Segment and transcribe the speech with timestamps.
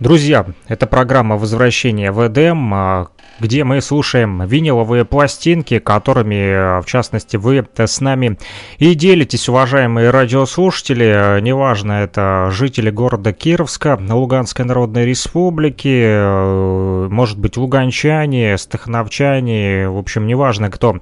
[0.00, 7.36] Друзья, это программа «Возвращение в Эдем», а, где мы слушаем виниловые пластинки, которыми, в частности,
[7.36, 8.38] вы с нами
[8.78, 11.38] и делитесь, уважаемые радиослушатели.
[11.42, 20.70] Неважно, это жители города Кировска, Луганской Народной Республики, может быть, луганчане, стахановчане, в общем, неважно
[20.70, 20.98] кто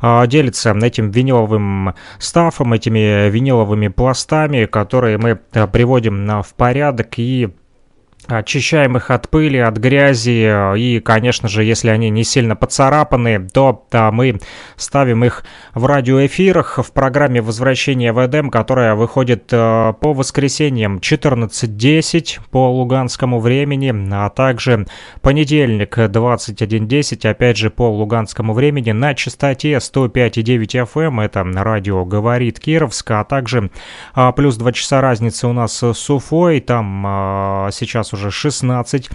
[0.00, 7.50] а, делится этим виниловым стафом, этими виниловыми пластами, которые мы приводим в порядок и
[8.28, 13.86] очищаем их от пыли, от грязи, и, конечно же, если они не сильно поцарапаны, то
[13.90, 14.38] да, мы
[14.76, 15.44] ставим их
[15.74, 23.40] в радиоэфирах в программе «Возвращение в Эдем», которая выходит э, по воскресеньям 14.10 по луганскому
[23.40, 24.86] времени, а также
[25.22, 33.10] понедельник 21.10, опять же, по луганскому времени на частоте 105.9 FM, это радио «Говорит Кировск»,
[33.10, 33.70] а также
[34.14, 39.10] э, плюс 2 часа разницы у нас с Уфой, там э, сейчас уже уже 16,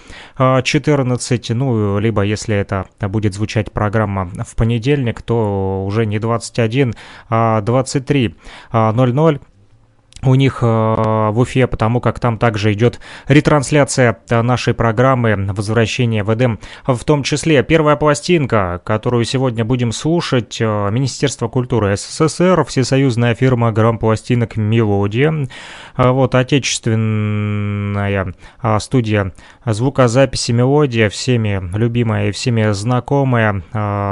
[0.64, 6.94] 14, а, ну, либо если это будет звучать программа в понедельник, то уже не 21,
[7.30, 9.42] а 23.00
[10.26, 16.24] у них э, в Уфе, потому как там также идет ретрансляция э, нашей программы «Возвращение
[16.24, 16.60] в Эдем».
[16.86, 23.72] В том числе первая пластинка, которую сегодня будем слушать, э, Министерство культуры СССР, всесоюзная фирма
[23.72, 25.48] грампластинок «Мелодия».
[25.98, 28.34] Вот отечественная
[28.80, 29.34] студия
[29.66, 33.62] звукозаписи «Мелодия», всеми любимая и всеми знакомая,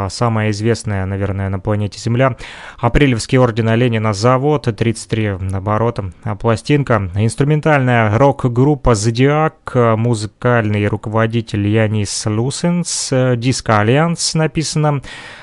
[0.09, 2.35] самая известная, наверное, на планете Земля.
[2.77, 6.00] Апрелевский ордена Ленина завод, 33 оборота
[6.39, 7.09] пластинка.
[7.15, 15.01] Инструментальная рок-группа «Зодиак», музыкальный руководитель Янис Лусенс, «Диско Альянс» написано.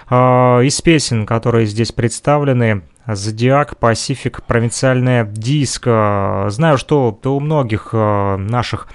[0.09, 6.47] А, из песен, которые здесь представлены, Зодиак, Pacific, провинциальная диско.
[6.49, 8.89] Знаю, что у многих а, наших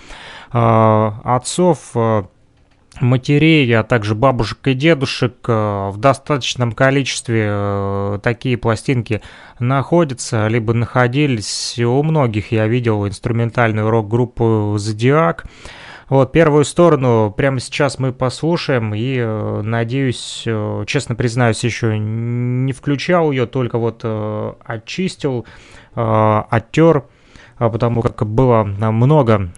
[0.52, 1.96] отцов
[3.02, 9.22] матерей, а также бабушек и дедушек э, в достаточном количестве э, такие пластинки
[9.60, 11.80] находятся, либо находились.
[11.80, 15.46] У многих я видел инструментальную рок-группу «Зодиак».
[16.10, 20.46] Вот, первую сторону прямо сейчас мы послушаем и, э, надеюсь,
[20.86, 24.06] честно признаюсь, еще не включал ее, только вот
[24.66, 25.46] очистил,
[25.96, 27.06] оттер,
[27.58, 29.50] потому как было много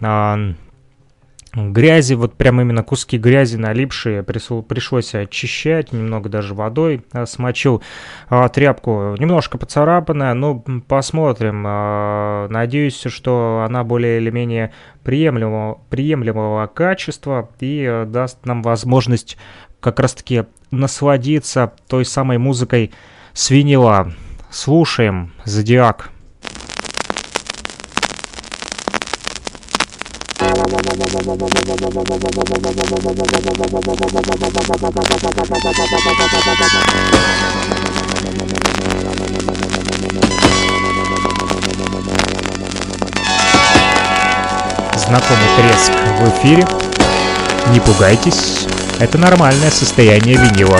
[1.56, 7.82] грязи, вот прям именно куски грязи налипшие, пришлось очищать, немного даже водой а, смочил
[8.30, 14.74] а, тряпку, немножко поцарапанная, ну посмотрим, а, надеюсь, что она более или менее
[15.04, 19.38] приемлемого, приемлемого качества и даст нам возможность
[19.80, 22.92] как раз-таки насладиться той самой музыкой
[23.34, 24.12] свинила.
[24.50, 26.15] Слушаем «Зодиак».
[45.08, 46.68] Знакомый треск в эфире.
[47.72, 48.68] Не пугайтесь,
[49.00, 50.80] это нормальное состояние винила.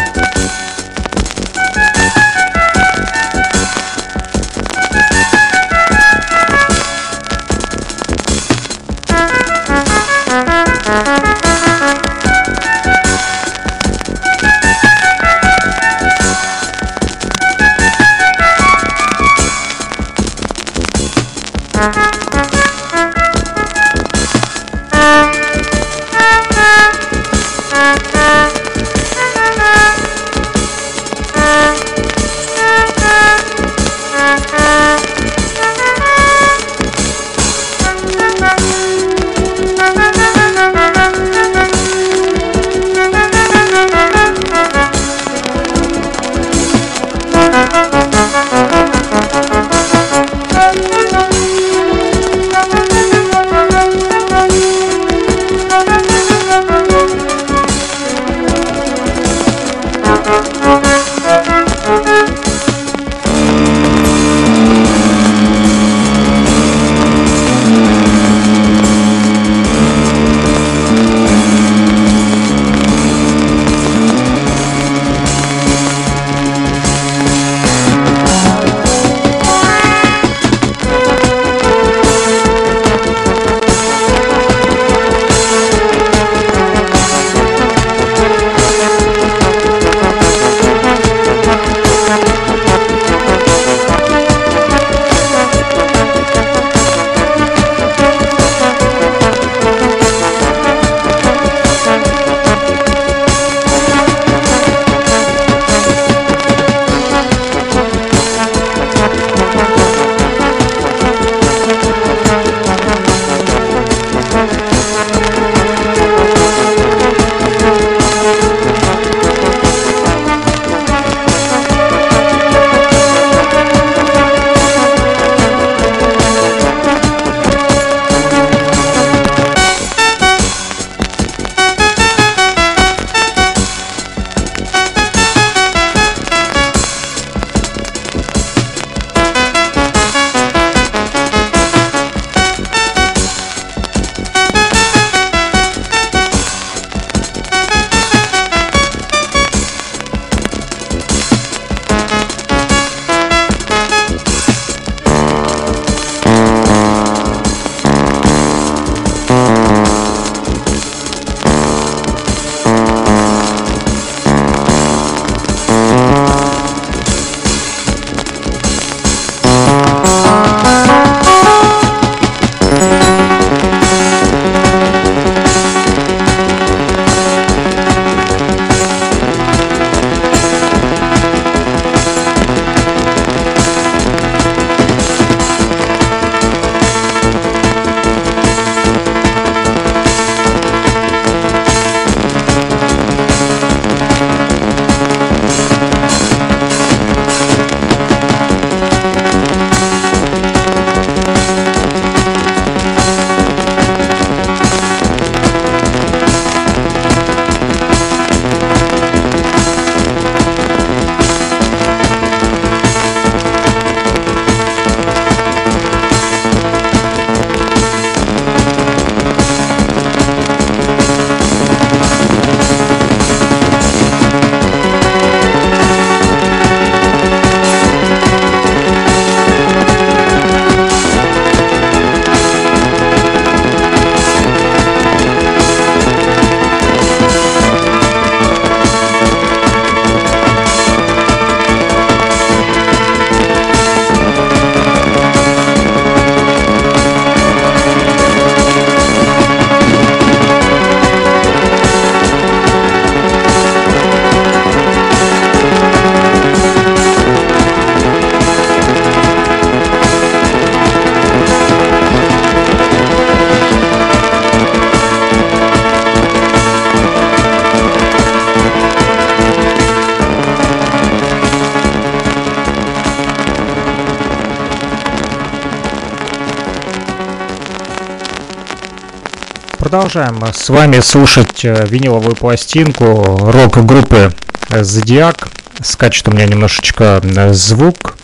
[279.96, 284.34] Продолжаем с вами слушать э, виниловую пластинку рок-группы
[284.70, 285.48] Зодиак.
[285.82, 288.18] Скачет у меня немножечко э, звук.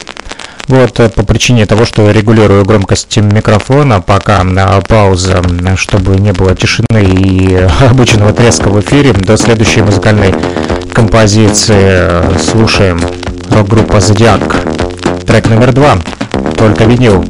[0.68, 5.42] Вот э, по причине того, что регулирую громкость микрофона, пока на пауза,
[5.78, 7.56] чтобы не было тишины и
[7.90, 10.36] обычного треска в эфире, до следующей музыкальной
[10.94, 13.00] композиции слушаем
[13.50, 14.58] рок-группа Зодиак.
[15.25, 15.98] Трек номер два.
[16.58, 17.24] Только винил.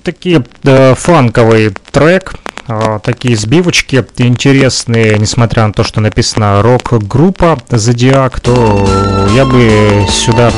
[0.00, 2.34] Довольно-таки э, фанковый трек,
[2.68, 8.86] э, такие сбивочки интересные, несмотря на то, что написано рок-группа Зодиак, то
[9.34, 10.50] я бы сюда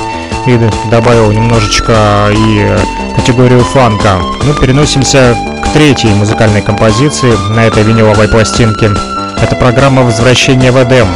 [0.47, 0.59] и
[0.91, 2.77] добавил немножечко и
[3.17, 4.19] категорию фанка.
[4.45, 8.91] Ну, переносимся к третьей музыкальной композиции на этой виниловой пластинке.
[9.41, 11.07] Это программа «Возвращение в Эдем».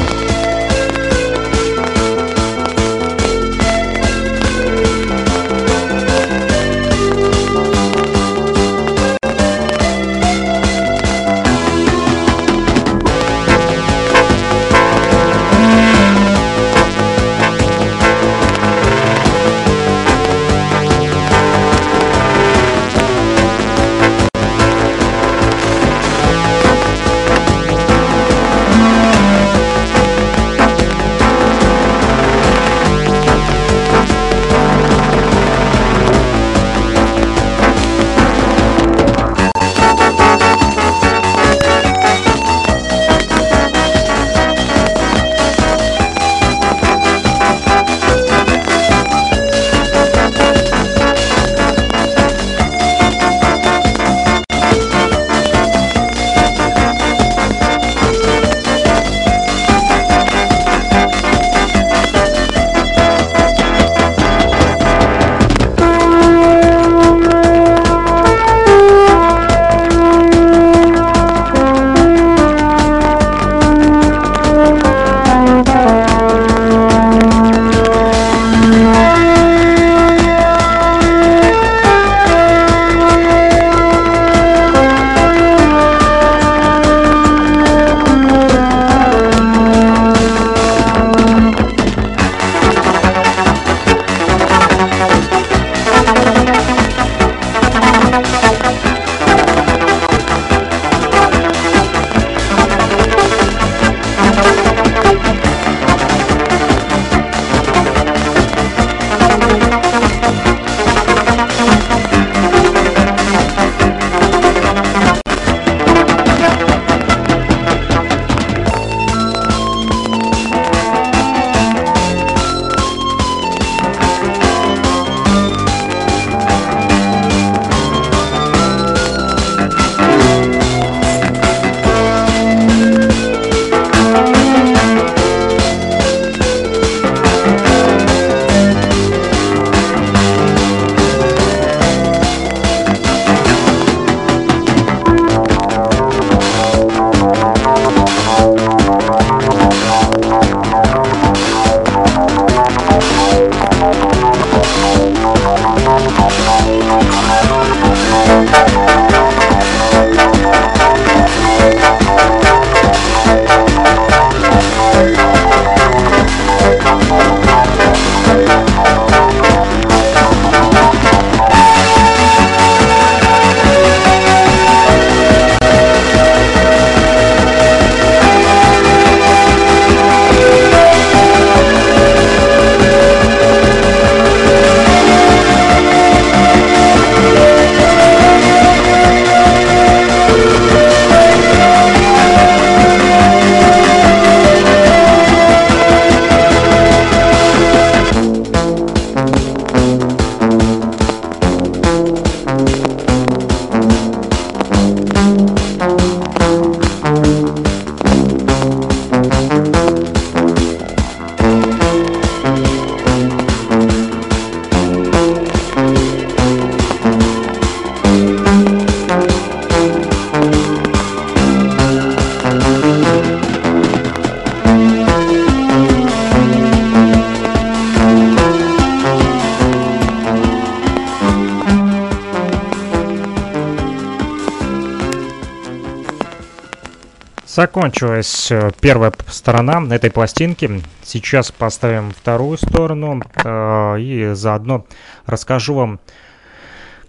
[237.56, 240.82] Закончилась э, первая сторона этой пластинки.
[241.02, 244.84] Сейчас поставим вторую сторону э, и заодно
[245.24, 245.98] расскажу вам,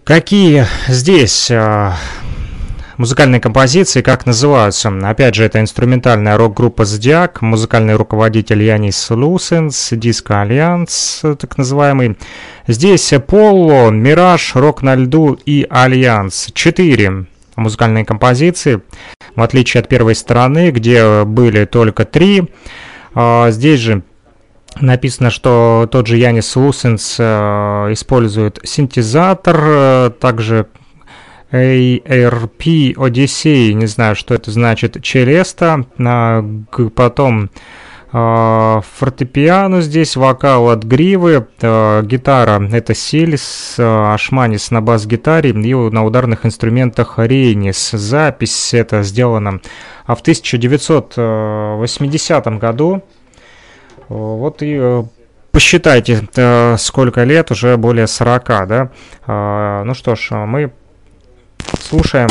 [0.04, 1.92] какие здесь э,
[2.96, 4.88] музыкальные композиции, как называются.
[4.88, 12.16] Опять же, это инструментальная рок-группа «Зодиак», музыкальный руководитель Янис Лусенс, диско Альянс, так называемый.
[12.66, 16.48] Здесь Поло, Мираж, Рок на льду и Альянс.
[16.54, 17.26] Четыре
[17.58, 18.82] музыкальные композиции,
[19.34, 22.50] в отличие от первой стороны, где были только три.
[23.14, 24.02] А, здесь же
[24.80, 27.24] Написано, что тот же Янис Лусенс э,
[27.90, 30.68] использует синтезатор, э, также
[31.50, 37.54] ARP Odyssey, не знаю, что это значит, Челеста, потом а,
[38.10, 46.02] фортепиано здесь, вокал от Гривы, а, гитара это Сильс, а, Ашманис на бас-гитаре и на
[46.04, 47.90] ударных инструментах Рейнис.
[47.90, 49.60] Запись это сделана
[50.06, 53.02] в 1980 году.
[54.08, 55.02] Вот и э,
[55.52, 58.90] посчитайте, э, сколько лет, уже более 40, да?
[59.84, 60.72] Ну что ж, мы
[61.80, 62.28] Слушаем.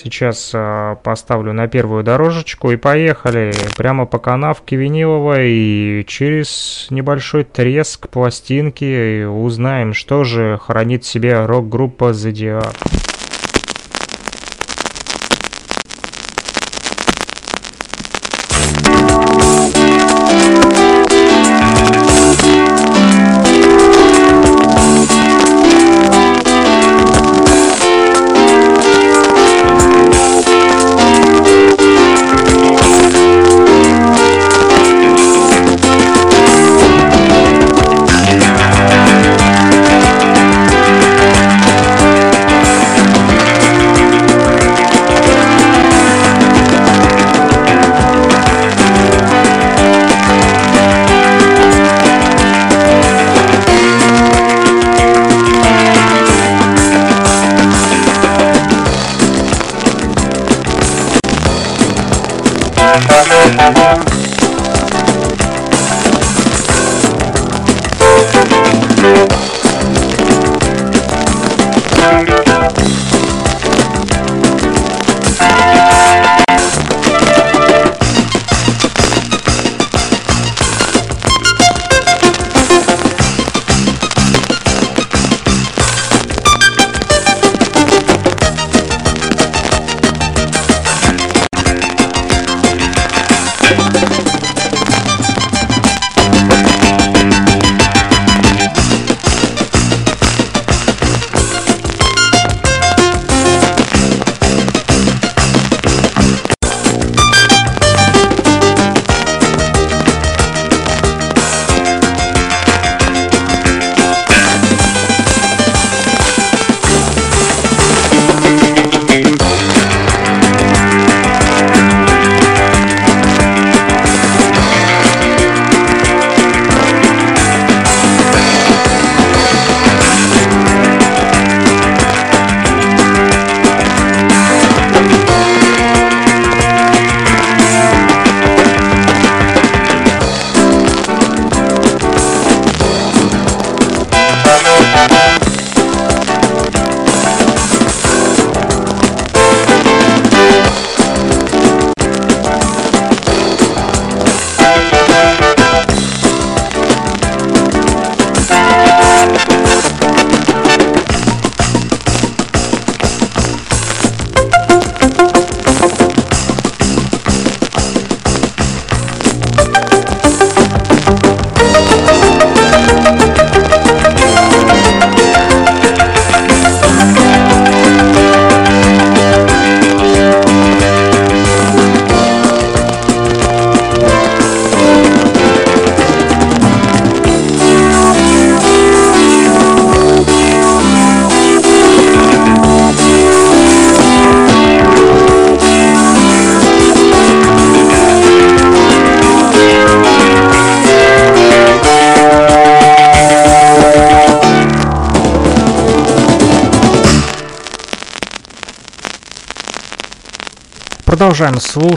[0.00, 2.70] Сейчас э, поставлю на первую дорожечку.
[2.70, 3.52] И поехали.
[3.76, 5.50] Прямо по канавке виниловой.
[5.50, 12.74] И через небольшой треск пластинки узнаем, что же хранит в себе рок-группа Зодиак.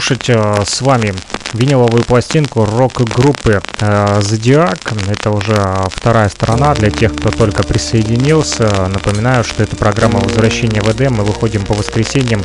[0.02, 1.14] Слушать э, с вами
[1.52, 4.92] виниловую пластинку рок-группы э, Зодиак.
[5.08, 5.54] Это уже
[5.92, 8.88] вторая сторона для тех, кто только присоединился.
[8.88, 11.10] Напоминаю, что это программа возвращения в ВД.
[11.10, 12.42] Мы выходим по воскресеньям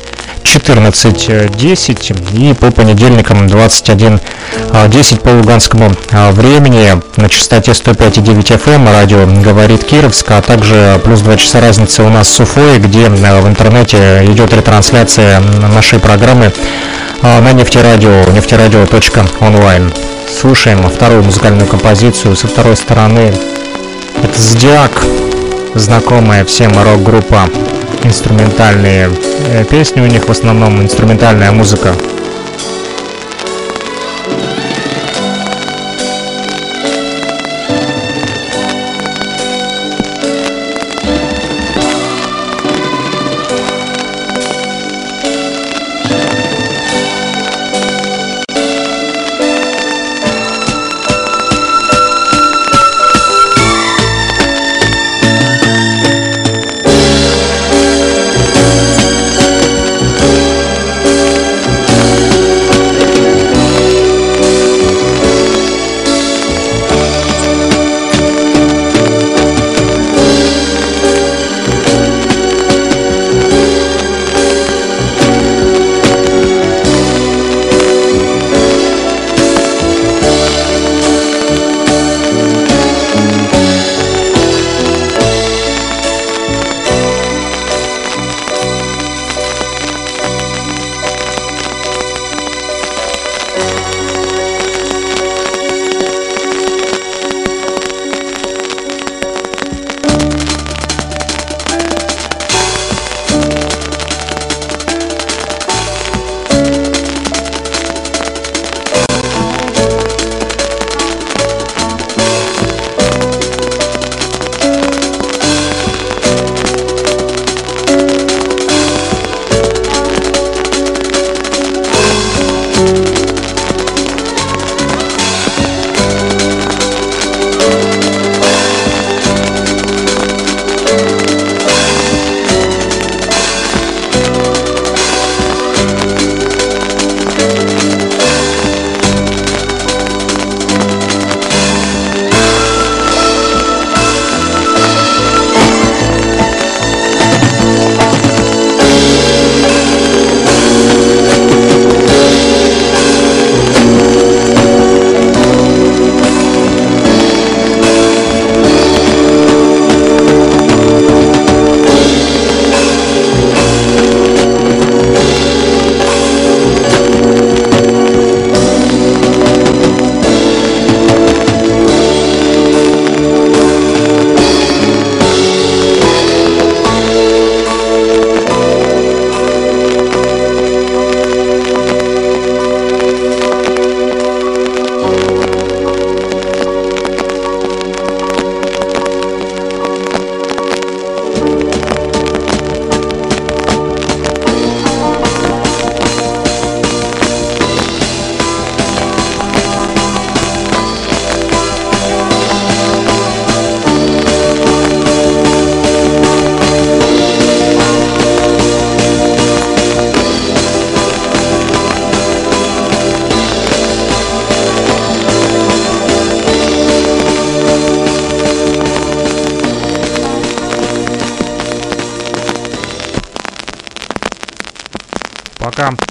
[0.48, 9.84] 14.10 и по понедельникам 21.10 по луганскому э, времени на частоте 105.9 FM радио говорит
[9.84, 14.24] Кировск, а также плюс 2 часа разницы у нас с Уфой, где э, в интернете
[14.24, 16.50] идет ретрансляция нашей программы
[17.20, 19.92] а, на нефтерадио, нефтерадио.онлайн.
[20.40, 23.34] Слушаем вторую музыкальную композицию со второй стороны.
[24.22, 25.04] Это Зодиак,
[25.74, 27.48] знакомая всем рок-группа.
[28.04, 29.10] Инструментальные
[29.46, 31.94] э, песни у них в основном, инструментальная музыка.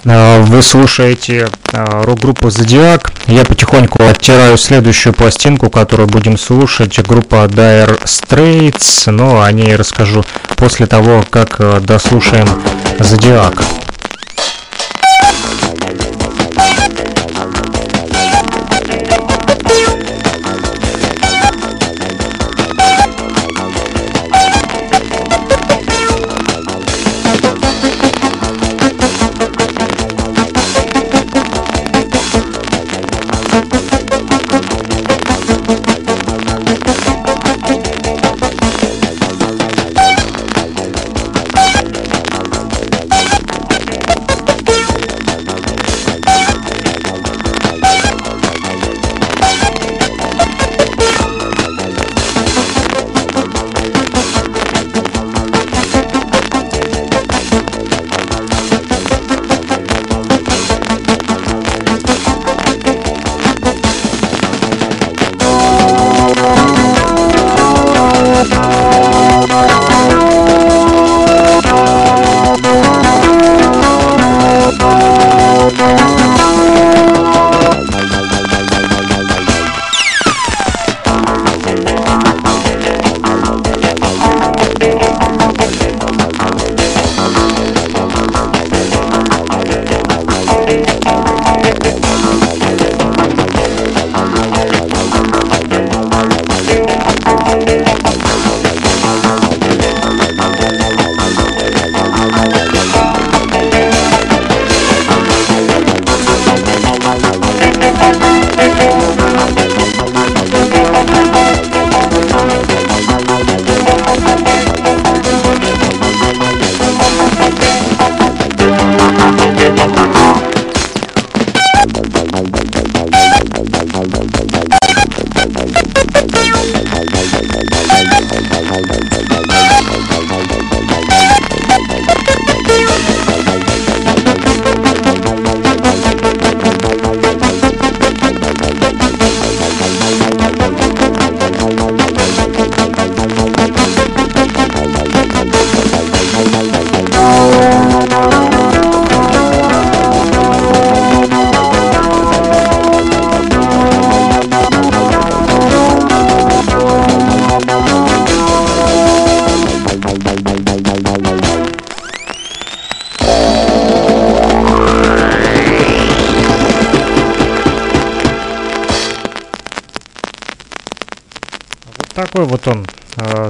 [0.04, 3.12] Вы слушаете э, рок-группу Зодиак.
[3.26, 6.98] Я потихоньку оттираю следующую пластинку, которую будем слушать.
[7.00, 9.10] Группа Dire Straits.
[9.10, 10.24] Но о ней расскажу
[10.56, 12.46] после того, как э, дослушаем
[13.00, 13.54] Зодиак.
[13.56, 13.87] такой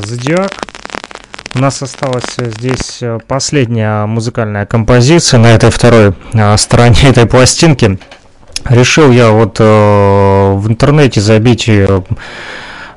[0.05, 0.53] Зодиак.
[1.55, 6.15] У нас осталась здесь последняя музыкальная композиция на этой второй
[6.57, 7.99] стороне этой пластинки.
[8.69, 11.69] Решил я вот в интернете забить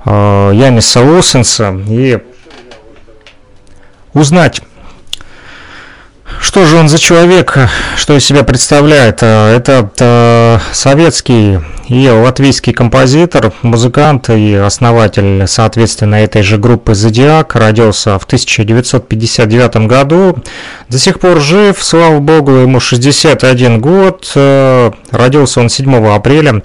[0.06, 2.20] Яниса Лусенса и
[4.14, 4.62] узнать,
[6.40, 7.58] что же он за человек,
[7.98, 9.20] что из себя представляет?
[9.22, 17.56] Э, это, это советский и латвийский композитор, музыкант и основатель, соответственно, этой же группы «Зодиак».
[17.56, 20.38] Родился в 1959 году.
[20.88, 24.32] До сих пор жив, слава богу, ему 61 год.
[24.36, 26.64] Э, родился он 7 апреля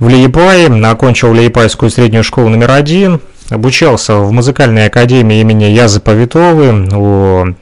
[0.00, 3.20] в Лиепае, окончил Лиепайскую среднюю школу номер один.
[3.50, 7.54] Обучался в музыкальной академии имени Язы Повитовы у а,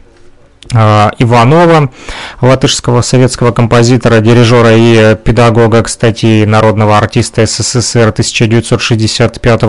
[0.72, 1.90] Иванова,
[2.40, 9.62] латышского советского композитора, дирижера и педагога, кстати, народного артиста СССР 1965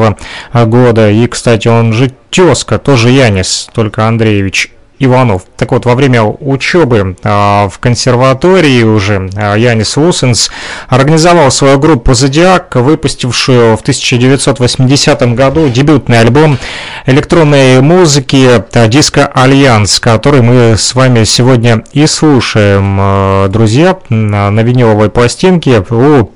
[0.65, 1.09] года.
[1.09, 5.43] И, кстати, он же тезка, тоже Янис, только Андреевич Иванов.
[5.55, 10.49] Так вот, во время учебы а, в консерватории уже а, Янис Лусенс
[10.87, 16.57] организовал свою группу «Зодиак», выпустившую в 1980 году дебютный альбом
[17.05, 25.09] электронной музыки «Диско Альянс», который мы с вами сегодня и слушаем, а, друзья, на виниловой
[25.09, 25.83] пластинке.
[25.89, 26.31] У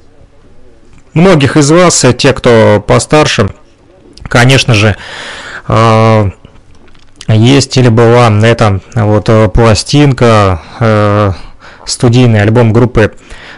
[1.14, 3.50] многих из вас, те, кто постарше,
[4.30, 4.96] конечно же,
[7.28, 11.32] есть или была эта вот э, пластинка, э,
[11.86, 13.12] студийный альбом группы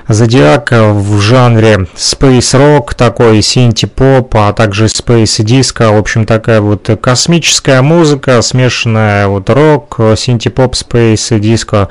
[0.07, 6.89] Зодиак в жанре Space Rock, такой синти-поп, а также Space Disco, в общем, такая вот
[7.01, 11.87] космическая музыка, смешанная вот рок, синти-поп, Space Disco,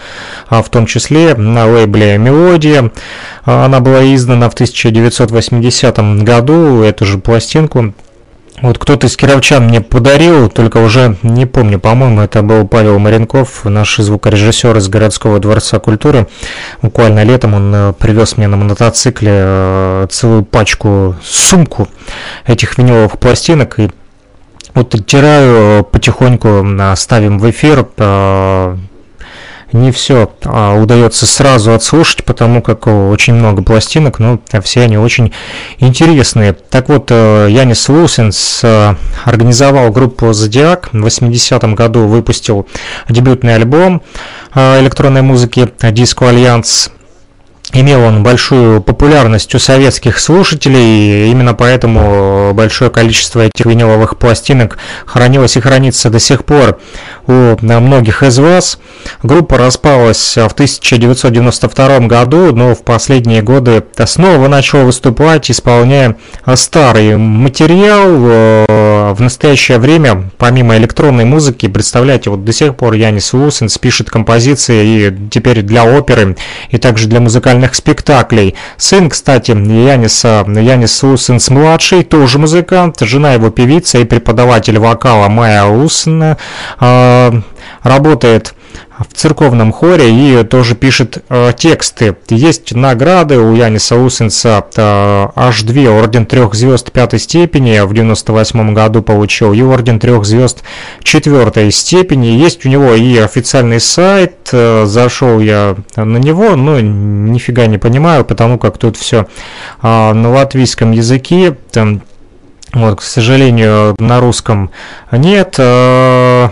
[0.48, 2.90] а в том числе на лейбле Мелодия.
[3.44, 7.94] Она была издана в 1980 году, эту же пластинку
[8.62, 13.64] вот кто-то из кировчан мне подарил, только уже не помню, по-моему, это был Павел Маренков,
[13.64, 16.28] наш звукорежиссер из городского дворца культуры.
[16.80, 21.88] Буквально летом он э, привез мне на мотоцикле э, целую пачку, сумку
[22.46, 23.90] этих виниловых пластинок, и
[24.74, 27.84] вот оттираю э, потихоньку, ставим в эфир,
[29.72, 35.32] не все а, удается сразу отслушать, потому как очень много пластинок, но все они очень
[35.78, 36.52] интересные.
[36.52, 42.66] Так вот, э, Янис Лусенс э, организовал группу «Зодиак», в 80-м году выпустил
[43.08, 44.02] дебютный альбом
[44.54, 46.90] э, электронной музыки «Диско Альянс»,
[47.74, 54.76] Имел он большую популярность у советских слушателей, и именно поэтому большое количество этих виниловых пластинок
[55.06, 56.78] хранилось и хранится до сих пор
[57.26, 58.78] у многих из вас.
[59.22, 66.16] Группа распалась в 1992 году, но в последние годы снова начала выступать, исполняя
[66.54, 68.06] старый материал.
[68.08, 74.10] Э, в настоящее время, помимо электронной музыки, представляете, вот до сих пор Янис Лусенс пишет
[74.10, 76.36] композиции и теперь для оперы,
[76.70, 78.54] и также для музыкальных музыкальных спектаклей.
[78.76, 86.36] Сын, кстати, Яниса, Янис Усенс-младший, тоже музыкант, жена его певица и преподаватель вокала Майя Усен,
[86.80, 87.32] э,
[87.82, 88.54] работает
[88.98, 92.16] в церковном хоре и тоже пишет э, тексты.
[92.28, 98.74] Есть награды у Яниса Усенса, э, аж две, орден трех звезд пятой степени в 98
[98.74, 100.62] году получил, и орден трех звезд
[101.02, 102.26] четвертой степени.
[102.26, 108.24] Есть у него и официальный сайт, э, зашел я на него, но нифига не понимаю,
[108.24, 109.26] потому как тут все
[109.82, 111.56] э, на латвийском языке.
[111.70, 112.02] Там,
[112.72, 114.70] вот, к сожалению, на русском
[115.10, 115.56] нет.
[115.58, 116.50] Э,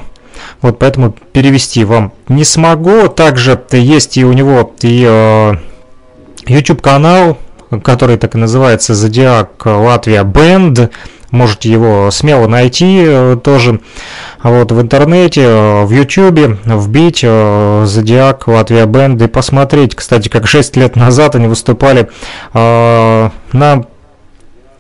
[0.63, 3.09] вот поэтому перевести вам не смогу.
[3.09, 5.55] Также есть и у него и э,
[6.47, 7.39] YouTube канал,
[7.83, 10.91] который так и называется Зодиак Латвия Бенд.
[11.31, 13.81] Можете его смело найти э, тоже
[14.43, 19.95] вот в интернете, э, в YouTube, вбить Зодиак Латвия Бенд и посмотреть.
[19.95, 22.11] Кстати, как 6 лет назад они выступали
[22.53, 23.85] на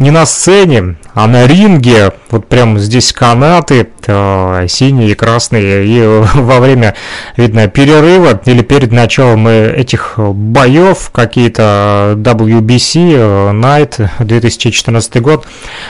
[0.00, 2.12] не на сцене, а на ринге.
[2.30, 5.86] Вот прям здесь канаты э, синие и красные.
[5.86, 6.02] И
[6.34, 6.94] во время,
[7.36, 15.46] видно, перерыва или перед началом этих боев какие-то WBC э, Night 2014 год,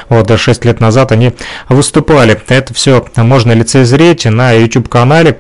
[0.08, 1.32] вот 6 лет назад они
[1.68, 2.40] выступали.
[2.48, 5.38] Это все можно лицезреть на YouTube-канале.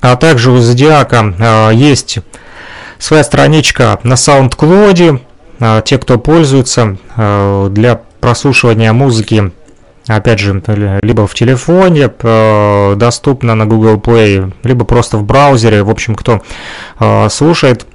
[0.00, 2.18] А также у Зодиака э, есть
[2.98, 5.20] своя страничка на SoundCloud,
[5.84, 9.52] те, кто пользуется а, для прослушивания музыки,
[10.06, 10.62] опять же,
[11.02, 16.42] либо в телефоне, а, доступно на Google Play, либо просто в браузере, в общем, кто
[17.30, 17.86] слушает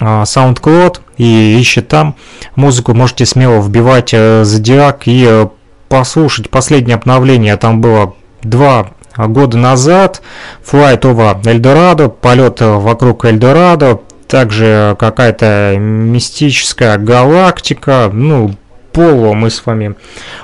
[0.00, 2.16] SoundCloud и ищет там
[2.56, 5.46] музыку, можете смело вбивать Зодиак и
[5.88, 7.56] послушать последнее обновление.
[7.56, 10.22] Там было два года назад.
[10.68, 14.00] Flight over Эльдорадо, полет вокруг Эльдорадо,
[14.34, 18.52] также какая-то мистическая галактика, ну,
[18.90, 19.94] Поло мы с вами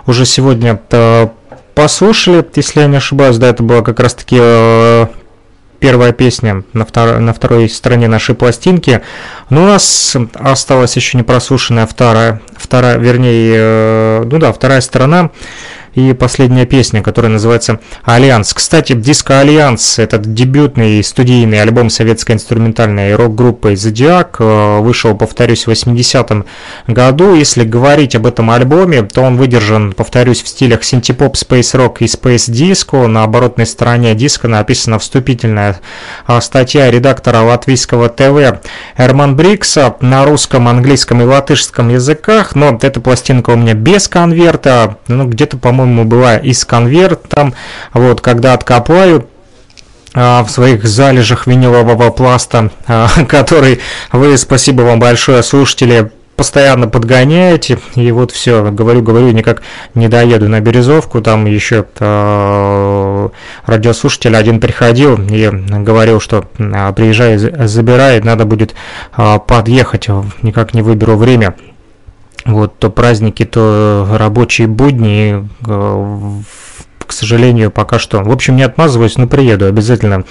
[0.06, 0.80] уже сегодня
[1.74, 5.06] послушали, если я не ошибаюсь, да, это была как раз-таки э,
[5.80, 9.02] первая песня на, втор на второй стороне нашей пластинки.
[9.50, 15.30] Но у нас осталась еще не прослушанная вторая, вторая вернее, э, ну да, вторая сторона
[15.94, 18.54] и последняя песня, которая называется «Альянс».
[18.54, 25.70] Кстати, диско «Альянс»— этот дебютный студийный альбом советской инструментальной рок-группы «Зодиак», э, вышел, повторюсь, в
[25.70, 26.44] 80-м
[26.86, 27.34] году.
[27.34, 32.06] Если говорить об этом альбоме, то он выдержан, повторюсь, в стилях синтепоп, space rock и
[32.06, 33.06] space disco.
[33.06, 35.80] На оборотной стороне диска написана вступительная
[36.26, 38.60] э, статья редактора латвийского ТВ
[38.96, 44.98] Эрман Брикса на русском, английском и латышском языках, но эта пластинка у меня без конверта,
[45.08, 47.54] ну, где-то, по-моему, по-моему, была из конвертом.
[47.94, 49.26] Вот, когда откопаю,
[50.12, 53.80] а, в своих залежах винилового пласта, а, который
[54.12, 59.62] вы, спасибо вам большое, слушатели, постоянно подгоняете, и вот все, говорю, говорю, никак
[59.94, 63.28] не доеду на Березовку, там еще э,
[63.66, 66.92] радиослушатель один приходил и говорил, что э,
[67.66, 68.74] забирай, надо будет
[69.14, 70.08] подъехать,
[70.40, 71.56] никак не выберу время,
[72.52, 76.40] вот, то праздники, то рабочие будни, э,
[77.06, 78.22] к сожалению, пока что.
[78.22, 80.24] В общем, не отмазываюсь, но приеду, обязательно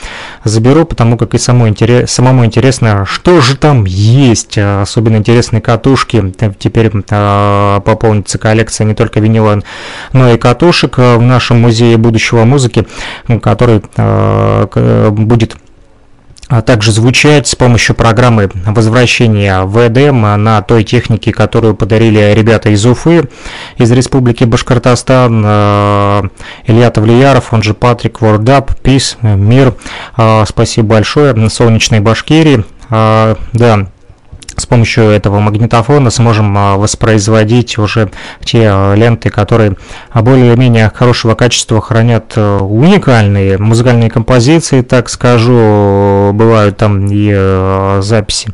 [0.46, 4.58] заберу, потому как и самому, интерес, самому интересно, что же там есть.
[4.58, 6.34] Особенно интересные катушки.
[6.58, 9.62] Теперь э, пополнится коллекция не только винила,
[10.14, 12.88] но и катушек в нашем музее будущего музыки,
[13.42, 15.58] который э, будет
[16.50, 22.70] а также звучать с помощью программы возвращения в EDM на той технике, которую подарили ребята
[22.70, 23.30] из Уфы,
[23.78, 26.24] из Республики Башкортостан, э,
[26.66, 29.76] Илья Тавлияров, он же Патрик, Вордап, Пис, Мир,
[30.18, 33.88] э, спасибо большое, Солнечной Башкирии, э, да,
[34.60, 38.12] с помощью этого магнитофона сможем а, воспроизводить уже
[38.44, 39.76] те а, ленты, которые
[40.14, 48.50] более-менее хорошего качества хранят уникальные музыкальные композиции, так скажу, бывают там и записи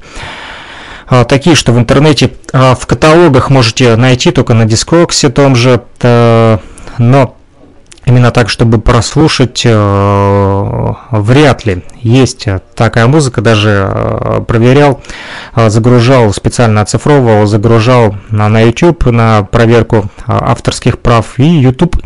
[1.07, 5.81] а, такие, что в интернете в каталогах можете найти только на Дискоксе том же,
[6.97, 7.35] но
[8.05, 13.41] именно так, чтобы прослушать, э, вряд ли есть такая музыка.
[13.41, 15.01] Даже э, проверял,
[15.55, 21.37] э, загружал, специально оцифровывал, загружал на, YouTube на проверку авторских прав.
[21.39, 21.97] И YouTube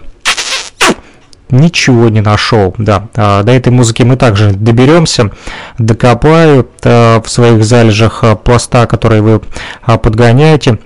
[1.50, 2.76] ничего не нашел.
[2.78, 5.32] Да, до этой музыки мы также доберемся,
[5.80, 9.42] докопаю в своих залежах пласта, которые вы
[9.86, 10.78] подгоняете.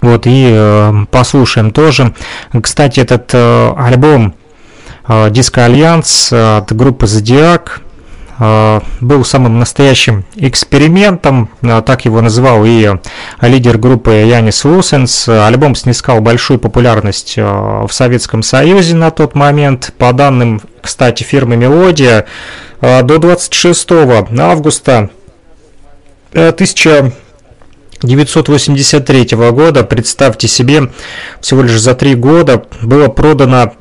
[0.00, 2.14] Вот, и э, послушаем тоже.
[2.62, 4.34] Кстати, этот э, альбом
[5.08, 7.80] э, Диско Альянс э, от группы Зодиак
[8.38, 12.96] э, был самым настоящим экспериментом, э, так его называл и
[13.40, 15.28] лидер группы Янис Лусенс.
[15.28, 19.92] Альбом снискал большую популярность э, в Советском Союзе на тот момент.
[19.98, 22.26] По данным, кстати, фирмы Мелодия,
[22.80, 23.90] э, до 26
[24.38, 25.10] августа
[26.32, 27.12] 1000
[28.02, 30.90] э, 983 года, представьте себе,
[31.40, 33.72] всего лишь за три года было продано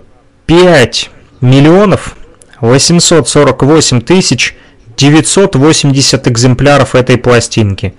[0.45, 1.09] 5
[1.41, 2.15] миллионов
[2.61, 4.55] 848 тысяч
[4.97, 7.93] 980 экземпляров этой пластинки.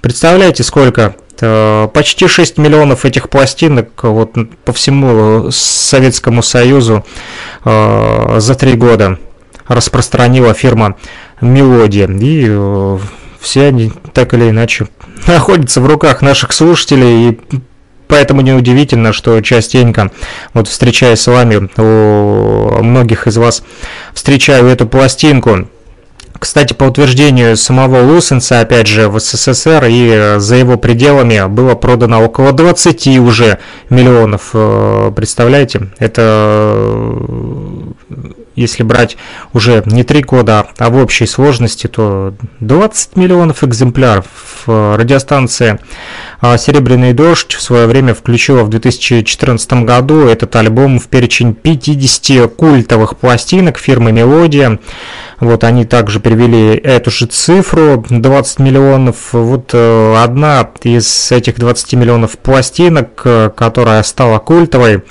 [0.00, 1.14] Представляете, сколько?
[1.40, 7.04] Э, почти 6 миллионов этих пластинок вот, по всему Советскому Союзу
[7.64, 9.18] э, за три года
[9.66, 10.96] распространила фирма
[11.40, 12.08] Мелодия.
[12.08, 12.98] И э,
[13.40, 14.88] все они так или иначе
[15.26, 17.40] находятся в руках наших слушателей, и
[18.06, 20.10] поэтому неудивительно, что частенько,
[20.54, 23.62] вот встречаясь с вами, у многих из вас
[24.12, 25.68] встречаю эту пластинку.
[26.38, 32.22] Кстати, по утверждению самого Лусенса, опять же, в СССР и за его пределами было продано
[32.24, 33.58] около 20 уже
[33.90, 34.50] миллионов.
[34.54, 35.90] Э, представляете?
[35.98, 37.14] Это
[38.56, 39.16] если брать
[39.52, 44.26] уже не три года, а в общей сложности, то 20 миллионов экземпляров.
[44.66, 45.80] Радиостанция
[46.40, 52.54] а, «Серебряный дождь» в свое время включила в 2014 году этот альбом в перечень 50
[52.54, 54.78] культовых пластинок фирмы «Мелодия».
[55.40, 59.32] Вот они также привели эту же цифру 20 миллионов.
[59.32, 65.02] Вот э, одна из этих 20 миллионов пластинок, э, которая стала культовой,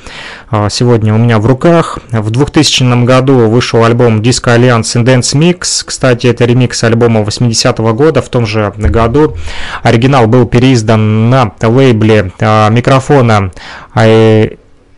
[0.51, 1.97] э, сегодня у меня в руках.
[2.11, 5.83] В 2000 году вышел альбом Disco Alliance Dance Mix.
[5.83, 8.21] Кстати, это ремикс альбома 80-го года.
[8.21, 9.35] В том же году
[9.81, 13.51] оригинал был переиздан на лейбле Mikrofona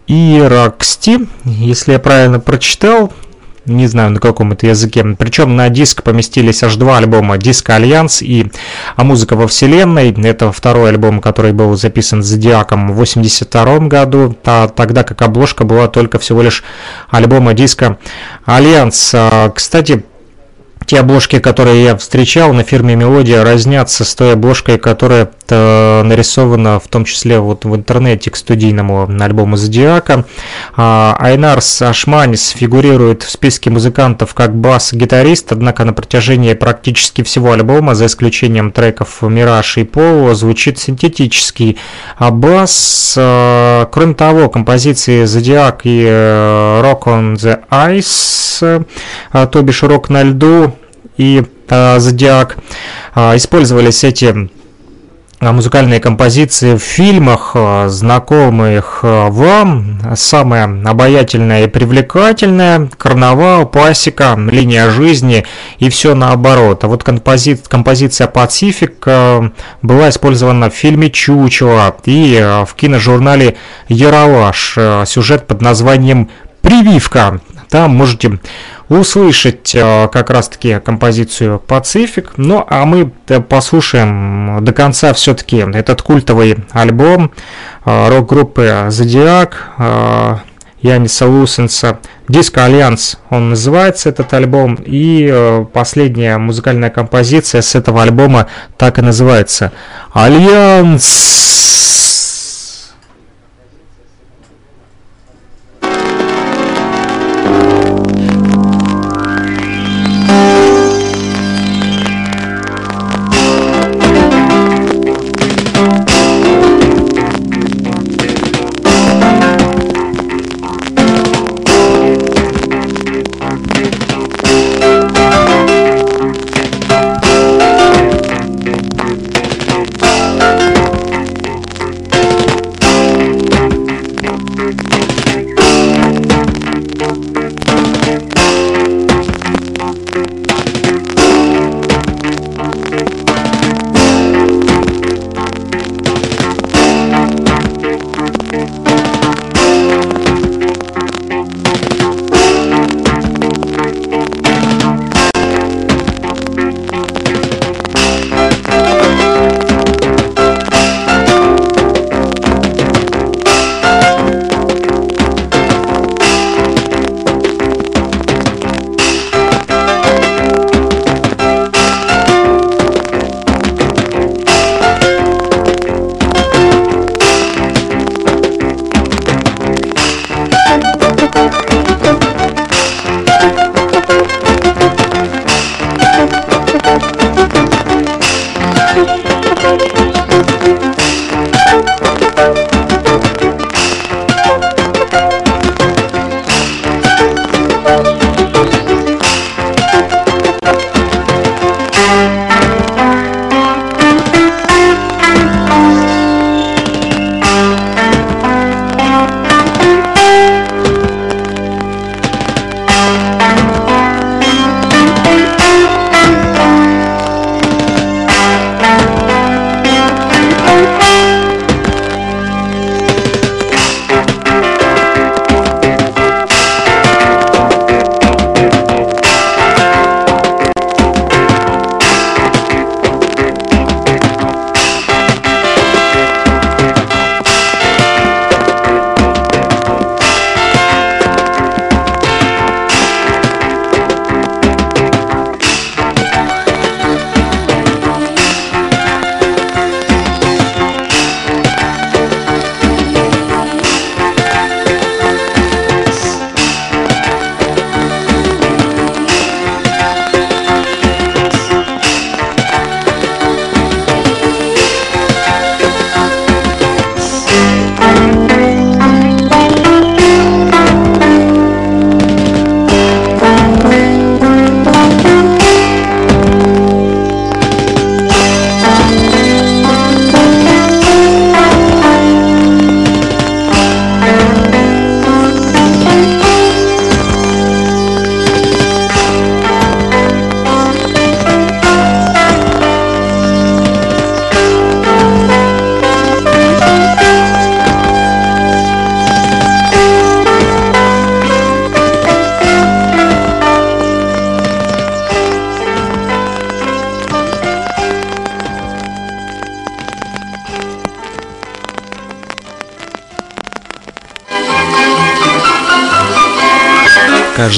[0.07, 3.13] ieraksti, если я правильно прочитал,
[3.65, 5.03] не знаю на каком это языке.
[5.17, 8.51] Причем на диск поместились аж два альбома «Диско Альянс» и
[8.95, 10.11] «А музыка во вселенной».
[10.23, 15.87] Это второй альбом, который был записан Зодиаком в 82 году, а тогда как обложка была
[15.87, 16.63] только всего лишь
[17.09, 17.97] альбома «Диско
[18.45, 19.11] Альянс».
[19.13, 20.05] А, кстати,
[20.85, 26.79] те обложки, которые я встречал на фирме Мелодия, разнятся с той обложкой, которая э, нарисована
[26.79, 30.25] в том числе вот в интернете к студийному альбому Зодиака.
[30.75, 37.95] А, Айнарс Ашманис фигурирует в списке музыкантов как бас-гитарист, однако на протяжении практически всего альбома,
[37.95, 41.77] за исключением треков «Мираж» и «Поло», звучит синтетический
[42.19, 43.13] бас.
[43.17, 48.85] Э, кроме того, композиции «Зодиак» и э, «Rock on the Ice»,
[49.31, 50.73] то бишь «Рок на льду»,
[51.17, 52.57] и э, Зодиак.
[53.15, 54.49] Э, использовались эти
[55.43, 59.99] а, музыкальные композиции в фильмах, а, знакомых вам.
[60.15, 65.43] Самая обаятельная и привлекательная– «Карнавал», «Пасека», «Линия жизни»
[65.79, 66.83] и все наоборот.
[66.83, 67.59] А вот компози...
[67.67, 69.03] композиция «Пацифик»
[69.81, 73.57] была использована в фильме «Чучело» и в киножурнале
[73.87, 74.77] «Яралаш».
[75.07, 76.29] Сюжет под названием
[76.61, 77.41] «Прививка».
[77.71, 78.37] Там можете
[78.89, 82.33] услышать э, как раз-таки композицию «Pacific».
[82.35, 87.31] Ну, а мы э, послушаем до конца все-таки этот культовый альбом
[87.85, 89.71] э, рок-группы «Зодиак»,
[90.81, 91.99] Яниса Лусенса.
[92.27, 94.77] «Диско Альянс» он называется, этот альбом.
[94.85, 98.47] И последняя музыкальная композиция с этого альбома
[98.77, 99.71] так и называется
[100.11, 101.61] «Альянс».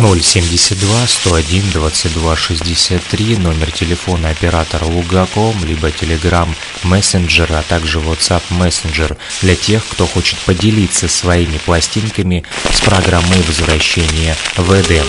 [0.00, 6.48] 072 101 22 63, номер телефона оператора Лугаком, либо Telegram
[6.84, 14.36] Messenger, а также WhatsApp Messenger для тех, кто хочет поделиться своими пластинками с программой возвращения
[14.56, 15.04] в Эдем.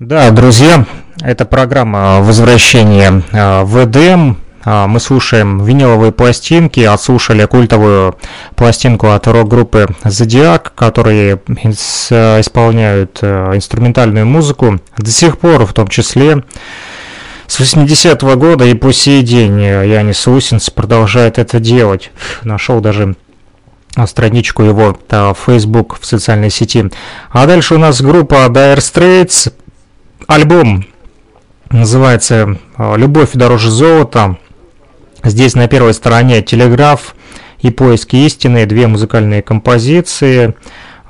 [0.00, 0.84] Да, друзья,
[1.20, 4.38] это программа возвращения э, в Эдем.
[4.62, 8.16] А, мы слушаем виниловые пластинки, отслушали культовую
[8.56, 16.44] пластинку от рок-группы Зодиак, которые исполняют э, инструментальную музыку до сих пор, в том числе
[17.46, 22.12] с 80-го года и по сей день Янис Лусинс продолжает это делать.
[22.42, 23.16] Нашел даже
[24.06, 26.90] страничку его в Facebook в социальной сети.
[27.30, 29.52] А дальше у нас группа Dire Straits.
[30.28, 30.86] Альбом
[31.70, 34.36] называется «Любовь дороже золота».
[35.22, 37.14] Здесь на первой стороне телеграф
[37.60, 40.54] и поиски истины, две музыкальные композиции.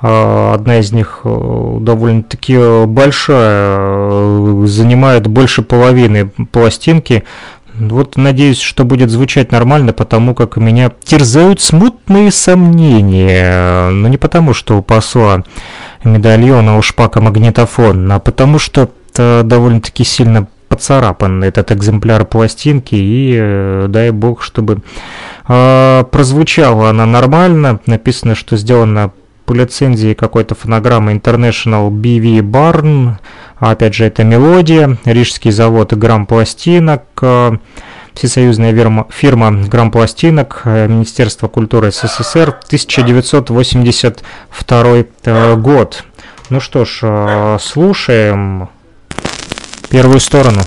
[0.01, 7.23] А, одна из них э, довольно-таки большая, э, занимает больше половины пластинки.
[7.75, 13.89] Вот надеюсь, что будет звучать нормально, потому как меня терзают смутные сомнения.
[13.91, 15.43] Но не потому, что у посла
[16.03, 23.85] медальона у шпака магнитофон, а потому что довольно-таки сильно поцарапан этот экземпляр пластинки, и э,
[23.89, 24.81] дай бог, чтобы
[25.47, 27.81] э, прозвучала она нормально.
[27.85, 29.11] Написано, что сделано
[29.45, 33.17] по лицензии какой-то фонограммы International BV Barn.
[33.59, 34.97] Опять же, это мелодия.
[35.03, 37.03] Рижский завод Грамм Пластинок.
[37.21, 37.57] Э,
[38.13, 46.05] Всесоюзная фирма, фирма Грамм Пластинок, э, Министерство культуры СССР, 1982 э, год.
[46.49, 48.69] Ну что ж, слушаем
[49.91, 50.61] первую сторону.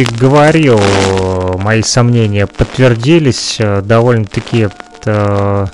[0.00, 0.80] И говорил,
[1.58, 3.56] мои сомнения подтвердились.
[3.58, 4.68] Э, довольно-таки
[5.04, 5.66] э,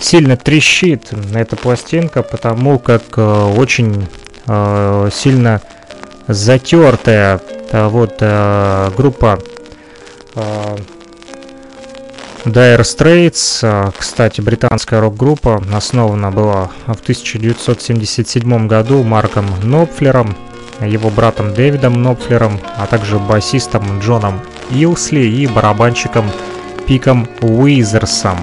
[0.00, 4.08] сильно трещит эта пластинка, потому как э, очень
[5.12, 5.60] сильно
[6.26, 7.40] затертая
[7.72, 8.16] вот
[8.96, 9.38] группа
[12.44, 20.34] Dire Straits, кстати, британская рок-группа, основана была в 1977 году Марком Нопфлером,
[20.86, 26.30] его братом Дэвидом Нопфлером, а также басистом Джоном Илсли и барабанщиком
[26.86, 28.38] Пиком Уизерсом.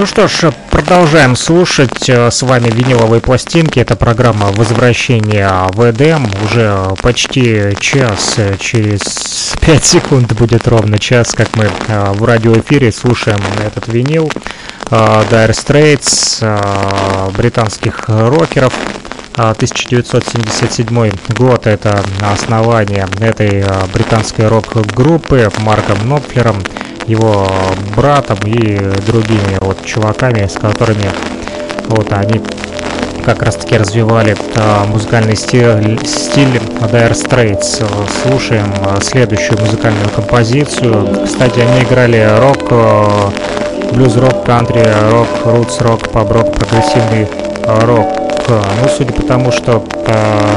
[0.00, 3.80] Ну что ж, продолжаем слушать э, с вами виниловые пластинки.
[3.80, 6.26] Это программа возвращения в Эдем.
[6.42, 12.90] Уже почти час, э, через 5 секунд будет ровно час, как мы э, в радиоэфире
[12.92, 14.32] слушаем этот винил.
[14.88, 16.42] Dire Straits,
[17.36, 18.72] британских рокеров.
[19.50, 26.56] 1977 год это основание этой британской рок-группы Марком Нопфлером
[27.06, 27.48] его
[27.96, 31.10] братом и другими вот чуваками, с которыми
[31.88, 32.40] вот они
[33.24, 36.56] как раз таки развивали а, музыкальный стиль, стиль
[36.92, 37.84] Dire Straits.
[38.22, 41.24] Слушаем а, следующую музыкальную композицию.
[41.24, 43.30] Кстати, они играли рок, а,
[43.92, 47.26] блюз-рок, кантри, рок, рутс-рок, паб-рок, прогрессивный
[47.66, 48.29] рок.
[48.48, 50.56] Ну, судя по тому, что а,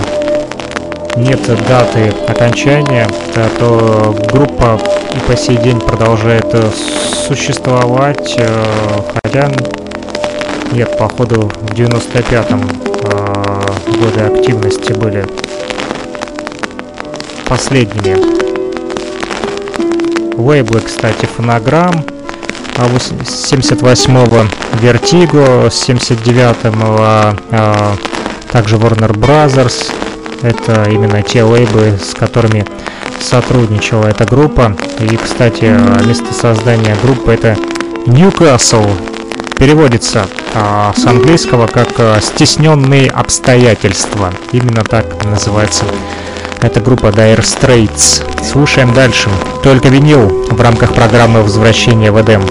[1.15, 3.07] нет даты окончания,
[3.59, 4.79] то группа
[5.13, 6.45] и по сей день продолжает
[7.27, 8.39] существовать,
[9.13, 9.51] хотя
[10.71, 12.61] нет, походу в 95-м
[13.99, 15.25] годы активности были
[17.47, 18.17] последними.
[20.35, 22.03] Лейблы, кстати, фонограмм,
[22.75, 24.45] 78-го
[24.81, 27.95] Vertigo, 79-го а,
[28.51, 29.91] также Warner Brothers.
[30.41, 32.65] Это именно те лейблы, с которыми
[33.21, 34.75] сотрудничала эта группа.
[34.99, 35.65] И, кстати,
[36.05, 37.55] место создания группы это
[38.05, 38.89] Newcastle.
[39.57, 41.89] Переводится а, с английского как
[42.21, 44.33] «стесненные обстоятельства».
[44.51, 45.85] Именно так называется
[46.63, 48.23] это группа Dire Straits.
[48.43, 49.29] Слушаем дальше.
[49.63, 52.43] Только винил в рамках программы возвращения в Эдем.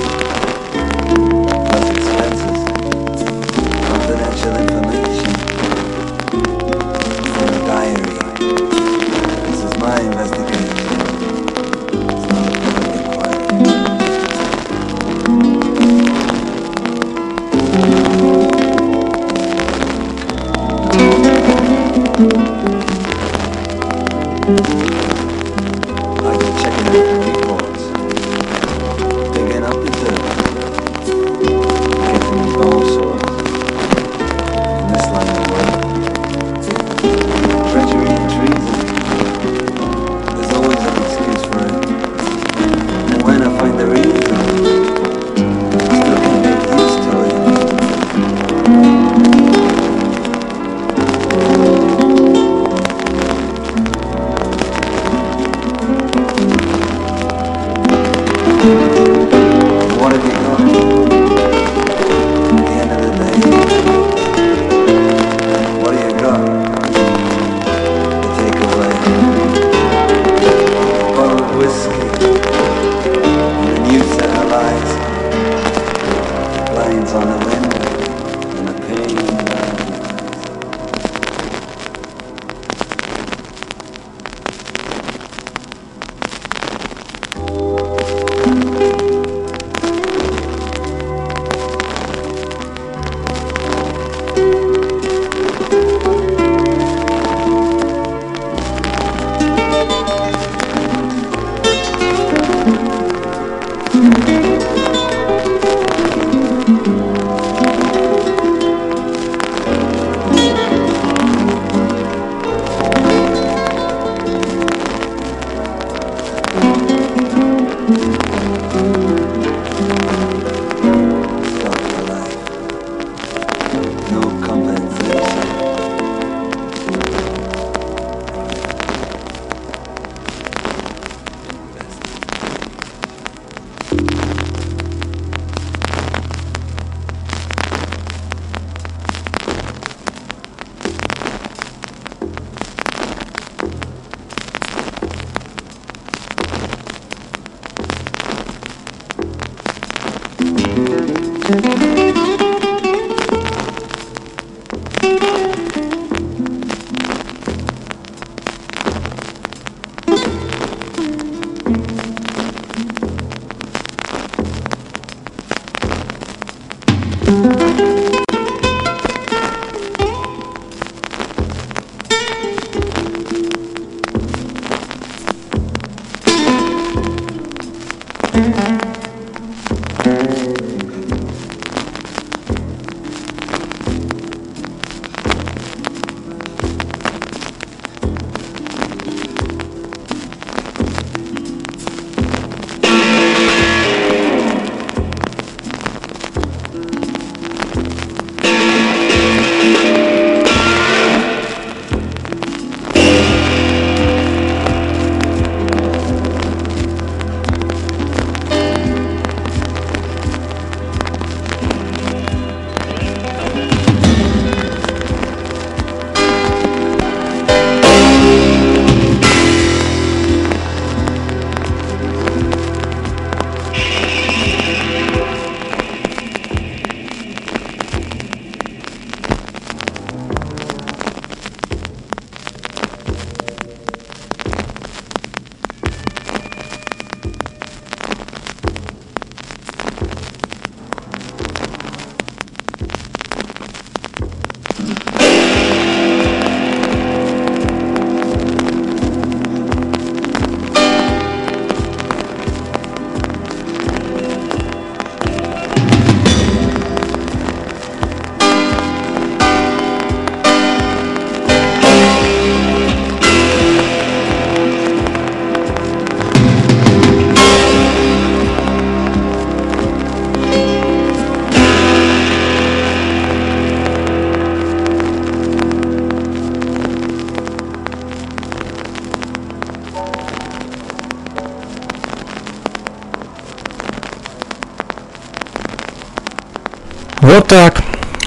[287.23, 287.81] Вот так,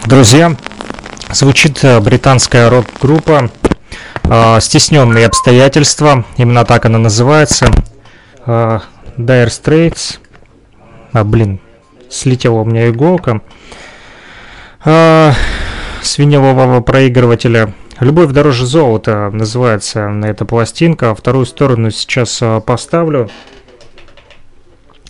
[0.06, 0.56] друзья.
[1.30, 3.52] Звучит э, британская рок-группа
[4.24, 6.24] э, «Стесненные обстоятельства».
[6.38, 7.66] Именно так она называется.
[8.46, 8.80] Э,
[9.18, 10.20] Dire Straits.
[11.12, 11.60] А, блин,
[12.10, 13.42] слетела у меня иголка.
[14.86, 15.34] Э,
[16.02, 17.74] с винилового проигрывателя.
[18.00, 21.14] «Любовь дороже золота» называется эта пластинка.
[21.14, 23.30] Вторую сторону сейчас э, поставлю.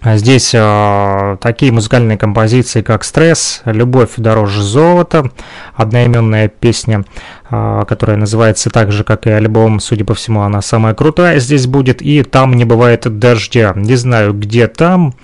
[0.05, 5.31] А здесь э, такие музыкальные композиции, как «Стресс», «Любовь дороже золота»,
[5.73, 7.05] одноименная песня,
[7.49, 11.65] э, которая называется так же, как и альбом, судя по всему, она самая крутая здесь
[11.65, 13.73] будет, и «Там не бывает дождя».
[13.75, 15.15] Не знаю, где там,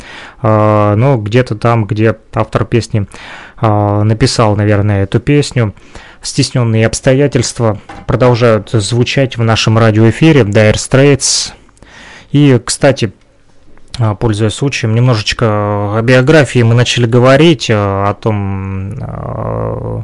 [0.42, 3.06] э, но где-то там, где автор песни
[3.62, 5.76] э, написал, наверное, эту песню.
[6.24, 11.52] Стесненные обстоятельства продолжают звучать в нашем радиоэфире Dire Straits.
[12.32, 13.14] И, кстати,
[14.20, 15.46] пользуясь случаем, немножечко
[15.98, 20.02] о биографии мы начали говорить, э, о том э,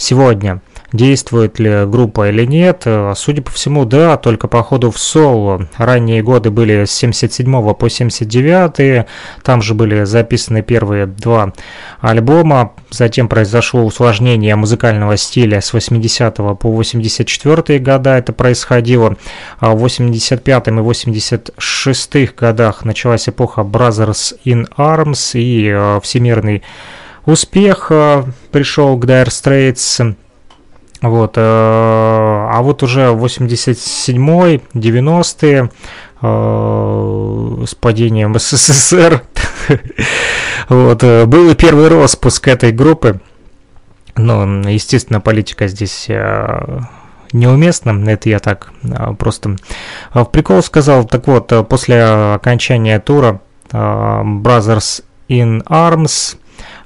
[0.00, 2.82] сегодня, действует ли группа или нет.
[2.84, 5.68] Э, судя по всему, да, только по ходу в соло.
[5.76, 9.06] Ранние годы были с 77 по 79,
[9.42, 11.52] там же были записаны первые два
[12.00, 12.72] альбома.
[12.90, 19.16] Затем произошло усложнение музыкального стиля с 80 по 84 года это происходило.
[19.58, 26.62] А в 85 и 86 годах началась эпоха Brothers in Arms и э, всемирный
[27.26, 27.92] успех
[28.50, 30.14] пришел к Dire Straits.
[31.02, 35.70] Вот, э, а вот уже 87-й, 90-е
[36.20, 39.22] э, с падением СССР
[40.68, 43.20] вот, э, был и первый распуск этой группы.
[44.16, 46.08] Но, естественно, политика здесь
[47.32, 48.72] неуместно, это я так
[49.18, 49.56] просто
[50.12, 51.04] в прикол сказал.
[51.04, 52.02] Так вот, после
[52.34, 53.40] окончания тура
[53.72, 56.36] Brothers in Arms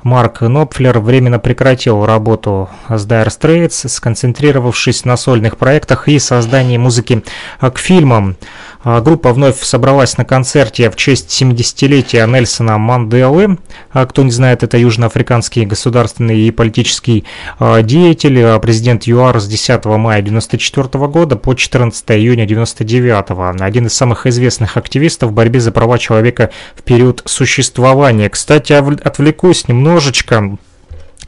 [0.04, 7.24] Марк Нопфлер временно прекратил работу с Dire Straits, сконцентрировавшись на сольных проектах и создании музыки
[7.58, 8.36] к фильмам.
[8.84, 13.58] А, группа вновь собралась на концерте в честь 70-летия Нельсона Манделы.
[13.90, 17.24] А, кто не знает, это южноафриканский государственный и политический
[17.58, 23.60] а, деятель, президент ЮАР с 10 мая 1994 года по 14 июня 1999.
[23.62, 28.28] Один из самых известных активистов в борьбе за права человека в период существования.
[28.28, 30.58] Кстати, отвлекусь немножечко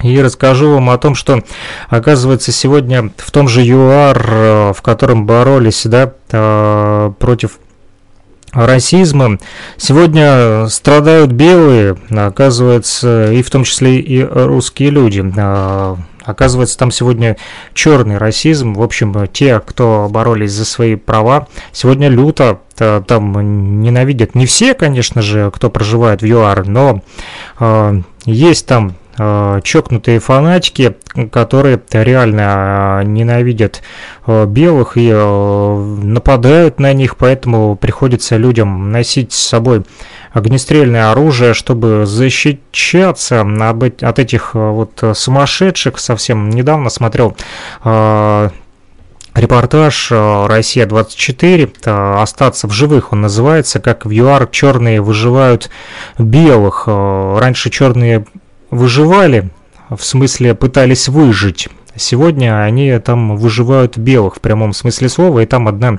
[0.03, 1.43] и расскажу вам о том, что,
[1.89, 7.59] оказывается, сегодня в том же ЮАР, э, в котором боролись да, э, против
[8.53, 9.39] расизма,
[9.77, 15.25] сегодня страдают белые, оказывается, и в том числе и русские люди.
[15.37, 17.37] Э, оказывается, там сегодня
[17.73, 18.75] черный расизм.
[18.75, 24.35] В общем, те, кто боролись за свои права, сегодня люто там ненавидят.
[24.35, 27.01] Не все, конечно же, кто проживает в ЮАР, но
[28.27, 30.97] есть там чокнутые фанатики,
[31.33, 33.83] которые реально э, ненавидят
[34.27, 39.85] э, белых и нападают на них, поэтому приходится людям носить с собой
[40.33, 45.99] огнестрельное оружие, чтобы защищаться от этих вот сумасшедших.
[45.99, 47.35] Совсем недавно смотрел
[49.35, 55.71] репортаж «Россия-24», «Остаться в живых» он называется, как в ЮАР черные выживают
[56.19, 56.85] белых.
[56.87, 58.27] Раньше черные
[58.71, 59.51] выживали,
[59.91, 61.69] в смысле пытались выжить.
[61.99, 65.99] Сегодня они там выживают белых в прямом смысле слова, и там одна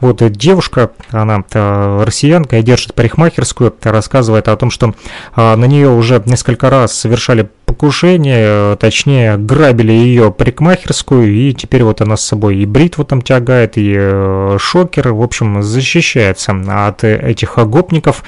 [0.00, 4.94] вот девушка, она э, россиянка, и держит парикмахерскую, рассказывает о том, что
[5.36, 12.00] э, на нее уже несколько раз совершали покушение, точнее грабили ее парикмахерскую, и теперь вот
[12.00, 16.52] она с собой и бритву там тягает, и э, шокер, в общем, защищается
[16.86, 18.22] от этих гопников.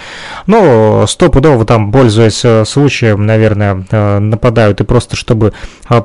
[0.47, 5.53] Но стопудово там, пользуясь э, случаем, наверное, э, нападают и просто чтобы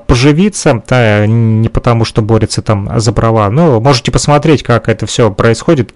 [0.05, 3.49] поживиться, да, не потому что борется там за права.
[3.49, 5.93] Но можете посмотреть, как это все происходит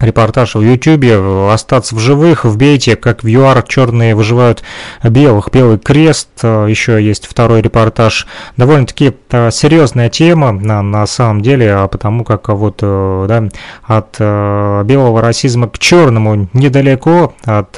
[0.00, 1.18] репортаж в Ютубе
[1.52, 4.62] «Остаться в живых», вбейте, как в ЮАР черные выживают
[5.02, 8.26] белых, белый крест, еще есть второй репортаж.
[8.56, 13.44] Довольно-таки э, серьезная тема на, на самом деле, а потому как вот э, да,
[13.84, 17.76] от э, белого расизма к черному недалеко, от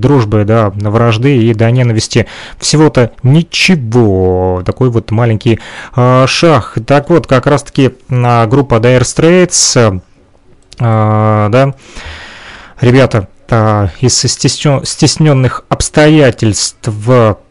[0.00, 2.26] дружбы до вражды и до ненависти
[2.58, 4.62] всего-то ничего.
[4.64, 5.60] Такой вот маленький
[6.26, 6.78] шаг.
[6.86, 10.00] Так вот, как раз-таки группа Dire Straits
[10.78, 11.74] да,
[12.80, 16.88] ребята, а, из стесненных обстоятельств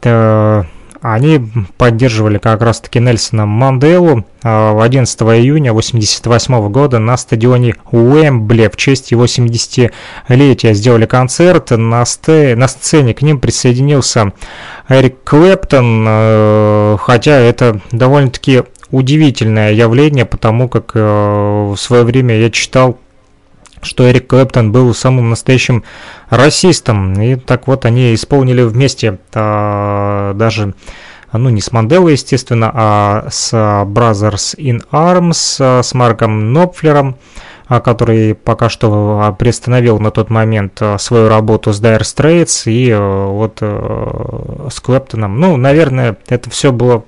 [0.04, 0.64] э,
[1.02, 1.42] они
[1.78, 9.26] поддерживали как раз-таки Нельсона Манделу 11 июня 1988 года на стадионе Уэмбли в честь его
[9.26, 10.74] 70-летия.
[10.74, 14.32] Сделали концерт, на, сте, на сцене к ним присоединился
[14.88, 22.98] Эрик Клэптон, хотя это довольно-таки удивительное явление, потому как в свое время я читал
[23.82, 25.84] что Эрик Клэптон был самым настоящим
[26.30, 27.20] расистом.
[27.22, 30.74] И так вот они исполнили вместе а, даже,
[31.34, 37.18] ну не с Манделой, естественно, а с Brothers in Arms, а, с Марком Нопфлером,
[37.68, 42.94] а, который пока что а, приостановил на тот момент свою работу с Dire Straits и
[42.94, 45.40] вот с Клэптоном.
[45.40, 47.04] Ну, наверное, это все было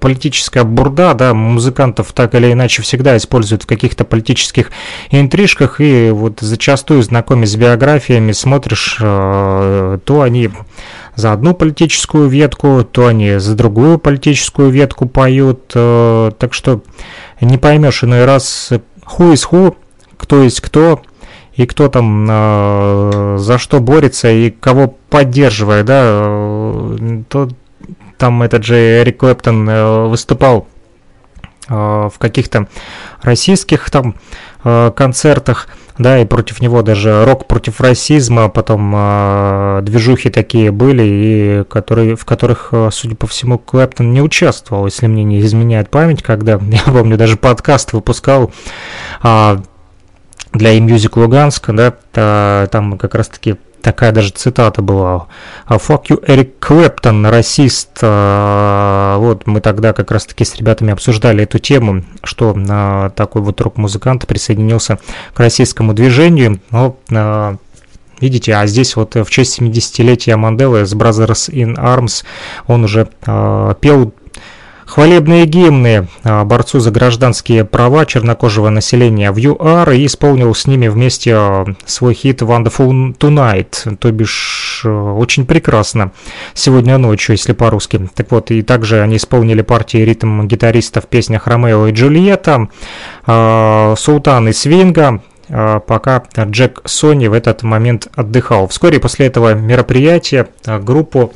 [0.00, 4.70] политическая бурда, да, музыкантов так или иначе всегда используют в каких-то политических
[5.10, 10.50] интрижках, и вот зачастую знакомясь с биографиями, смотришь, э, то они
[11.16, 16.82] за одну политическую ветку, то они за другую политическую ветку поют, э, так что
[17.40, 18.70] не поймешь иной раз,
[19.04, 19.76] ху из ху,
[20.16, 21.00] кто есть кто,
[21.54, 27.48] и кто там э, за что борется и кого поддерживает, да, э, то
[28.20, 30.68] там этот же Эрик Клэптон э, выступал
[31.68, 32.68] э, в каких-то
[33.22, 34.14] российских там
[34.62, 38.90] э, концертах, да, и против него даже рок против расизма, потом
[39.84, 45.24] движухи такие были, и которые, в которых, судя по всему, Клэптон не участвовал, если мне
[45.24, 48.52] не изменяет память, когда, я помню, даже подкаст выпускал
[49.22, 49.58] э,
[50.52, 55.26] для E-Music Луганска, да, там как раз-таки такая даже цитата была.
[55.66, 57.98] «А «Fuck you, Эрик Клэптон, расист».
[58.02, 63.60] А, вот мы тогда как раз-таки с ребятами обсуждали эту тему, что а, такой вот
[63.60, 64.98] рок-музыкант присоединился
[65.34, 66.60] к российскому движению.
[66.70, 66.96] Но
[68.20, 72.22] Видите, а здесь вот в честь 70-летия Манделы с Brothers in Arms
[72.66, 73.08] он уже
[73.80, 74.12] пел
[74.90, 80.88] Хвалебные гимны а, борцу за гражданские права чернокожего населения в ЮАР и исполнил с ними
[80.88, 86.10] вместе а, свой хит Wonderful Tonight, то бишь а, очень прекрасно.
[86.54, 88.10] Сегодня ночью, если по-русски.
[88.16, 92.66] Так вот, и также они исполнили партии ритм гитариста в песнях Ромео и Джульетта,
[93.96, 98.66] Султан и Свинга, пока Джек Сони в этот момент отдыхал.
[98.66, 101.32] Вскоре после этого мероприятия группу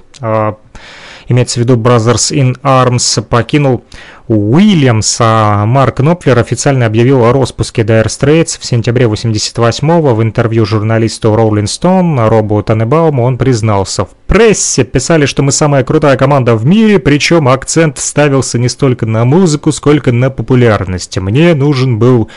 [1.28, 3.84] имеется в виду Brothers in Arms, покинул
[4.28, 10.14] Уильямс, а Марк Нопфлер официально объявил о распуске Dire Straits в сентябре 88-го.
[10.14, 14.06] В интервью журналисту Rolling Stone Робу Танебауму он признался.
[14.06, 19.04] В прессе писали, что мы самая крутая команда в мире, причем акцент ставился не столько
[19.04, 21.18] на музыку, сколько на популярность.
[21.18, 22.30] Мне нужен был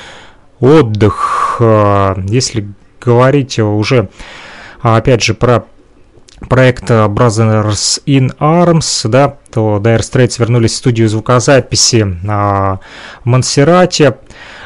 [0.59, 1.57] отдых.
[1.61, 2.67] А, если
[2.99, 4.09] говорить уже,
[4.81, 5.65] опять же, про
[6.49, 12.79] проект Brothers in Arms, да, то Dire Straits вернулись в студию звукозаписи а,
[13.23, 14.15] в.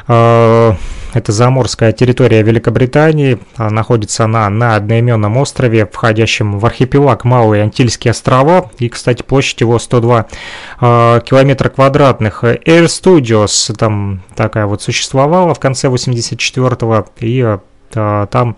[0.06, 0.76] А,
[1.14, 3.38] это заморская территория Великобритании.
[3.56, 8.70] А, находится она на одноименном острове, входящем в архипелаг Малые Антильские острова.
[8.78, 10.26] И, кстати, площадь его 102
[10.80, 12.44] а, километра квадратных.
[12.44, 17.06] Air Studios там такая вот существовала в конце 84-го.
[17.20, 17.58] И
[17.92, 18.56] там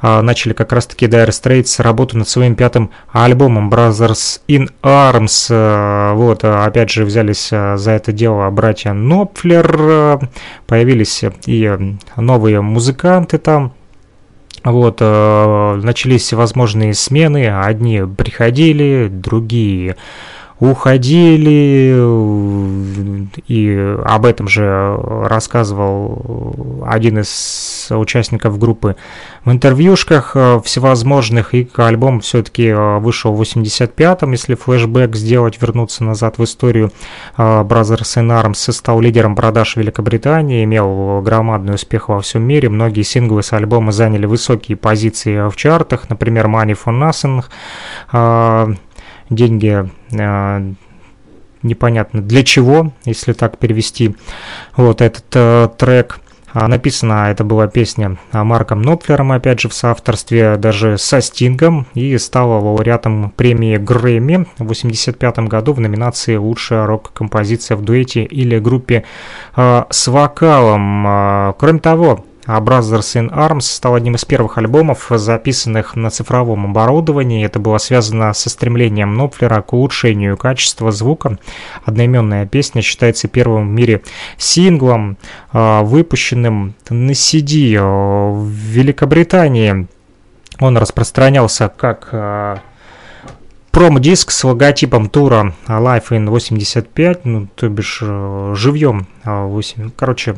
[0.00, 5.48] а, начали как раз-таки Dire Straits работу над своим пятым альбомом Brothers in Arms.
[5.50, 10.20] А, вот, опять же, взялись за это дело братья Нопфлер,
[10.66, 13.72] появились и новые музыканты там.
[14.64, 19.94] Вот, начались всевозможные смены, одни приходили, другие
[20.58, 21.92] уходили,
[23.46, 28.96] и об этом же рассказывал один из участников группы.
[29.44, 36.04] В интервьюшках э, всевозможных, и альбом все-таки э, вышел в 85-м, если флешбэк сделать, вернуться
[36.04, 36.90] назад в историю.
[37.36, 43.02] Э, Brothers in Arms стал лидером продаж Великобритании, имел громадный успех во всем мире, многие
[43.02, 47.44] синглы с альбома заняли высокие позиции в чартах, например, Money for
[48.12, 48.76] Nothing,
[49.30, 50.72] деньги э,
[51.62, 54.16] непонятно для чего, если так перевести
[54.76, 56.20] вот этот э, трек.
[56.58, 62.16] А, написана это была песня Марком Нопфлером, опять же, в соавторстве даже со Стингом, и
[62.16, 69.04] стала лауреатом премии Грэмми в 1985 году в номинации «Лучшая рок-композиция в дуэте или группе
[69.54, 71.06] э, с вокалом».
[71.06, 76.66] Э, кроме того, а Brothers in Arms стал одним из первых альбомов, записанных на цифровом
[76.66, 77.44] оборудовании.
[77.44, 81.38] Это было связано со стремлением Нопфлера к улучшению качества звука.
[81.84, 84.02] Одноименная песня считается первым в мире
[84.38, 85.18] синглом,
[85.52, 89.88] а, выпущенным на CD в Великобритании.
[90.60, 92.60] Он распространялся как а,
[93.72, 100.36] промо-диск с логотипом тура Life in 85, ну, то бишь э, живьем 8, короче,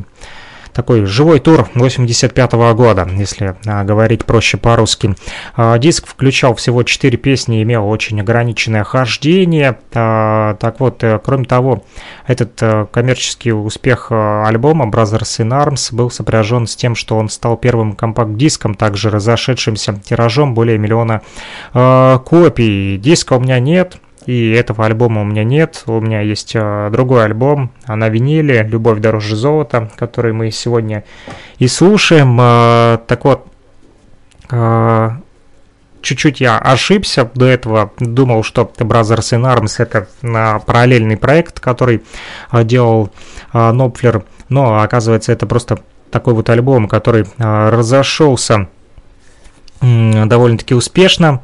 [0.73, 5.15] такой живой тур 85 -го года, если а, говорить проще по-русски.
[5.57, 9.79] А, диск включал всего 4 песни, имел очень ограниченное хождение.
[9.95, 11.85] А, так вот, а, кроме того,
[12.27, 17.29] этот а, коммерческий успех а, альбома Brothers in Arms был сопряжен с тем, что он
[17.29, 21.23] стал первым компакт-диском, также разошедшимся тиражом более миллиона
[21.73, 22.99] копий.
[22.99, 23.99] Диска у меня нет,
[24.29, 25.85] и этого альбома у меня нет.
[25.87, 31.05] У меня есть э, другой альбом на виниле «Любовь дороже золота», который мы сегодня
[31.59, 32.39] и слушаем.
[32.39, 33.47] Э, так вот,
[34.51, 35.11] э,
[36.03, 40.09] чуть-чуть я ошибся до этого, думал, что Brothers in Arms это
[40.67, 42.03] параллельный проект, который
[42.53, 43.11] делал
[43.55, 45.79] Нопфлер, но оказывается это просто
[46.11, 48.69] такой вот альбом, который разошелся
[49.81, 51.43] довольно-таки успешно.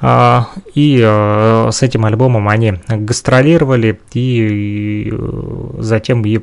[0.00, 6.40] А, и э, с этим альбомом они гастролировали и э, затем и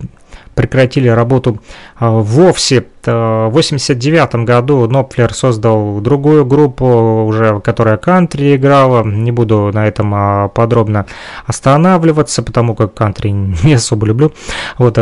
[0.56, 1.62] прекратили работу
[1.98, 2.86] а, вовсе.
[3.06, 9.04] В 89 году Нопфлер создал другую группу, уже которая кантри играла.
[9.04, 11.06] Не буду на этом а, подробно
[11.46, 13.30] останавливаться, потому как кантри
[13.64, 14.34] не особо люблю.
[14.78, 14.98] Вот,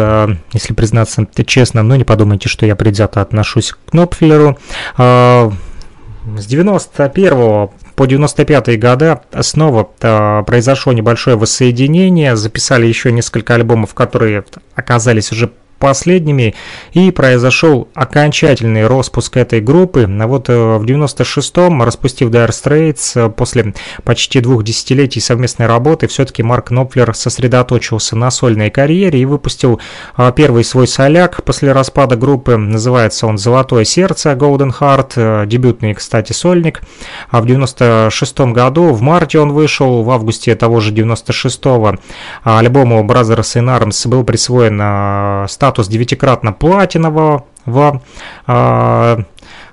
[0.52, 4.58] если признаться честно, но не подумайте, что я предвзято отношусь к Нопфлеру.
[4.98, 14.46] С 91 по 95-е годы снова э, произошло небольшое воссоединение, записали еще несколько альбомов, которые
[14.76, 15.52] оказались уже
[15.84, 16.56] последними,
[16.94, 20.08] и произошел окончательный распуск этой группы.
[20.10, 23.74] А вот э, в 96-м, распустив Dire Straits, э, после
[24.06, 29.82] почти двух десятилетий совместной работы, все-таки Марк Нопфлер сосредоточился на сольной карьере и выпустил
[30.18, 32.56] э, первый свой соляк после распада группы.
[32.56, 36.82] Называется он «Золотое сердце» Golden Heart, дебютный, кстати, сольник.
[37.30, 41.98] А в 96-м году, в марте он вышел, в августе того же 96-го
[42.44, 47.46] альбому Brothers in Arms был присвоен статус статус девятикратно платинового.
[47.66, 48.02] В,
[48.48, 48.52] э,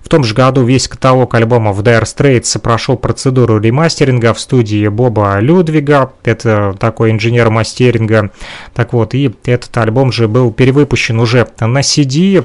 [0.00, 5.40] в том же году весь каталог альбомов Dire Straits прошел процедуру ремастеринга в студии Боба
[5.40, 8.30] Людвига, это такой инженер мастеринга.
[8.72, 12.42] Так вот, и этот альбом же был перевыпущен уже на CD,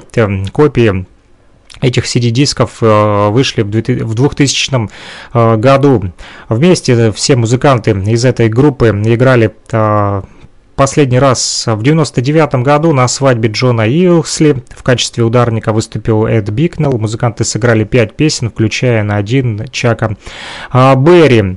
[0.50, 1.06] копии
[1.80, 4.88] этих CD-дисков э, вышли в 2000
[5.32, 6.12] э, году.
[6.48, 10.22] Вместе все музыканты из этой группы играли э,
[10.76, 16.98] Последний раз в 99 году на свадьбе Джона Илсли в качестве ударника выступил Эд Бикнелл.
[16.98, 20.18] Музыканты сыграли 5 песен, включая на один Чака
[20.70, 21.56] а, Берри.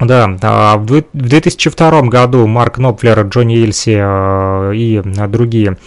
[0.00, 5.78] Да, а в 2002 году Марк Нопфлер, Джонни Ильси а, и другие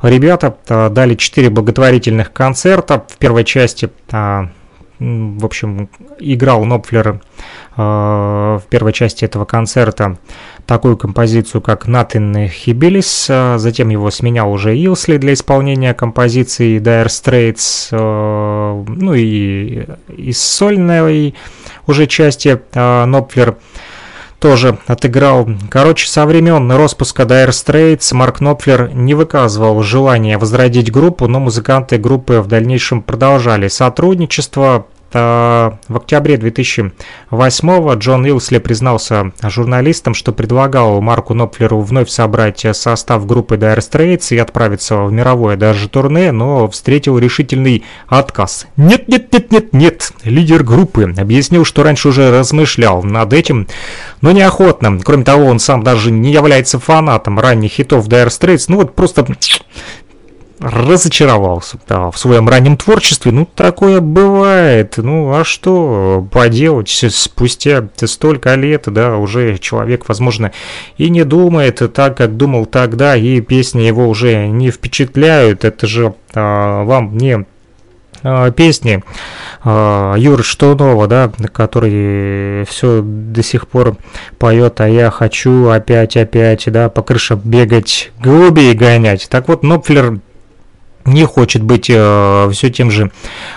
[0.00, 3.04] ребята дали 4 благотворительных концерта.
[3.08, 5.88] В первой части, в общем,
[6.20, 7.20] играл Нопфлер
[7.76, 10.16] в первой части этого концерта
[10.66, 17.06] такую композицию, как Nothing Hibbilis, а затем его сменял уже Илсли для исполнения композиции Dire
[17.06, 21.34] Straits, э, ну и из сольной
[21.86, 23.56] уже части а, Нопфлер
[24.38, 25.48] тоже отыграл.
[25.70, 31.96] Короче, со времен распуска Dire Straits Марк Нопфлер не выказывал желания возродить группу, но музыканты
[31.96, 41.34] группы в дальнейшем продолжали сотрудничество, в октябре 2008 Джон Илсли признался журналистам, что предлагал Марку
[41.34, 47.18] Нопфлеру вновь собрать состав группы Dire Straits и отправиться в мировое даже турне, но встретил
[47.18, 48.66] решительный отказ.
[48.76, 50.12] Нет, нет, нет, нет, нет.
[50.24, 53.68] Лидер группы объяснил, что раньше уже размышлял над этим,
[54.20, 54.98] но неохотно.
[55.04, 58.64] Кроме того, он сам даже не является фанатом ранних хитов Dire Straits.
[58.68, 59.26] Ну вот просто
[60.60, 63.32] разочаровался да, в своем раннем творчестве.
[63.32, 64.94] Ну, такое бывает.
[64.96, 70.52] Ну, а что поделать спустя столько лет, да, уже человек, возможно,
[70.96, 75.64] и не думает так, как думал тогда, и песни его уже не впечатляют.
[75.64, 77.44] Это же а, вам не
[78.22, 79.02] а, песни
[79.62, 83.96] а, Юры Штунова, да, который все до сих пор
[84.38, 89.28] поет, а я хочу опять, опять, да, по крышам бегать, голубей гонять.
[89.30, 90.20] Так вот, Нопфлер
[91.06, 93.10] не хочет быть э, все тем же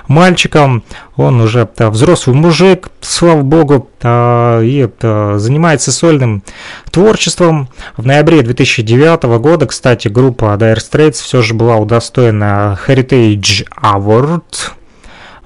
[0.08, 0.84] мальчиком,
[1.16, 6.44] он уже да, взрослый мужик, слава богу, э, и э, занимается сольным
[6.92, 7.70] творчеством.
[7.98, 14.44] В ноябре 2009 года, кстати, группа Dire Straits все же была удостоена Heritage Award.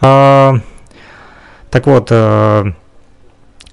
[0.01, 0.59] Э,
[1.69, 2.73] так вот, э,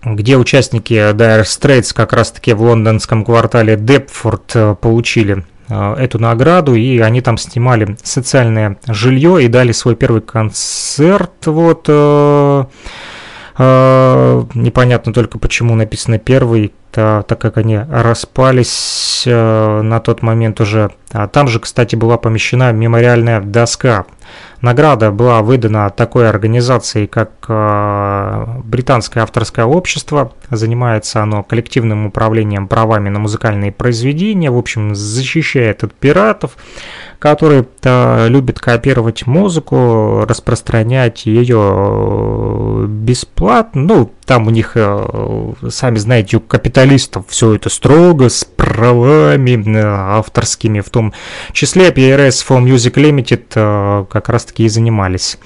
[0.02, 6.98] где участники Dire Straits как раз-таки в лондонском квартале Депфорд э, получили эту награду, и
[6.98, 12.64] они там снимали социальное жилье и дали свой первый концерт вот э,
[13.62, 20.92] Э, непонятно только, почему написано первый, так как они распались э, на тот момент уже.
[21.12, 24.06] А там же, кстати, была помещена мемориальная доска.
[24.60, 30.32] Награда была выдана такой организацией, как э, Британское авторское общество.
[30.50, 34.50] Занимается оно коллективным управлением правами на музыкальные произведения.
[34.50, 36.56] В общем, защищает от пиратов
[37.20, 43.82] который э, любит копировать музыку, распространять ее э, бесплатно.
[43.82, 50.80] Ну, там у них, э, сами знаете, у капиталистов все это строго, с правами авторскими,
[50.80, 51.12] в том
[51.52, 55.38] числе PRS for Music Limited как раз-таки и занимались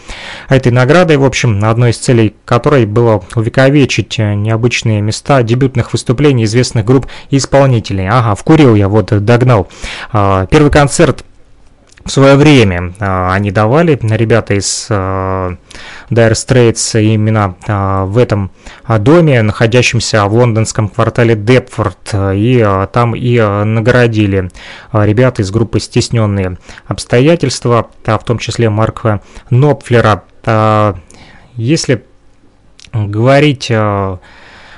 [0.49, 6.85] этой наградой, в общем, одной из целей которой было увековечить необычные места дебютных выступлений известных
[6.85, 8.09] групп и исполнителей.
[8.09, 9.67] Ага, вкурил я, вот догнал.
[10.13, 11.25] Первый концерт
[12.05, 15.57] в свое время а, они давали, ребята из а,
[16.11, 18.51] Dire Straits, именно а, в этом
[18.99, 24.51] доме, находящемся в лондонском квартале Депфорд, и там и наградили
[24.93, 30.25] ребята из группы «Стесненные обстоятельства», в том числе Марка Нопфлера.
[31.55, 32.05] Если
[32.93, 33.73] говорить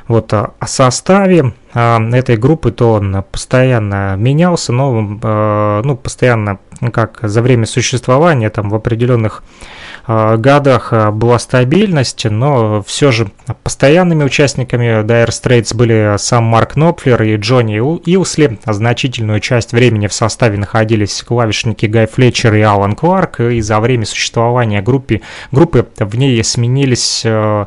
[0.09, 6.59] вот о составе этой группы, то он постоянно менялся, но ну, постоянно
[6.93, 9.43] как за время существования, там в определенных
[10.07, 13.31] э, годах а, была стабильность, но все же
[13.62, 18.59] постоянными участниками Dire Straits были сам Марк Нопфлер и Джонни Илсли.
[18.65, 24.07] Значительную часть времени в составе находились клавишники Гай Флетчер и Алан Кларк, и за время
[24.07, 25.23] существования группы,
[25.53, 27.66] группы в ней сменились э,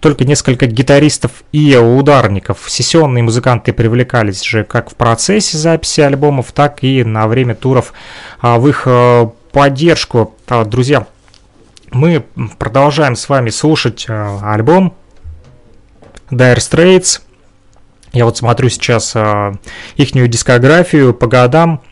[0.00, 2.64] только несколько гитаристов и ударников.
[2.66, 7.92] Сессионные музыканты привлекались же как в процессе записи альбомов, так и на время туров
[8.40, 10.34] а, в их э, поддержку.
[10.48, 11.06] А, друзья,
[11.90, 12.24] мы
[12.58, 14.94] продолжаем с вами слушать э, альбом
[16.30, 17.20] Dire Straits.
[18.12, 19.52] Я вот смотрю сейчас э,
[19.96, 21.82] ихнюю дискографию по годам.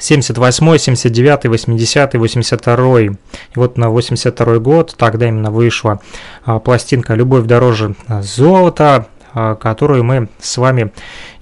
[0.00, 3.00] 78, 79, 80, 82.
[3.00, 3.10] И
[3.54, 6.00] вот на 82 год, тогда именно вышла
[6.44, 10.92] а, пластинка «Любовь дороже золота», а, которую мы с вами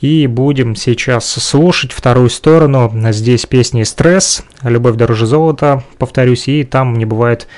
[0.01, 2.93] и будем сейчас слушать вторую сторону.
[3.13, 7.49] Здесь песни «Стресс», «Любовь дороже золота», повторюсь, и там не бывает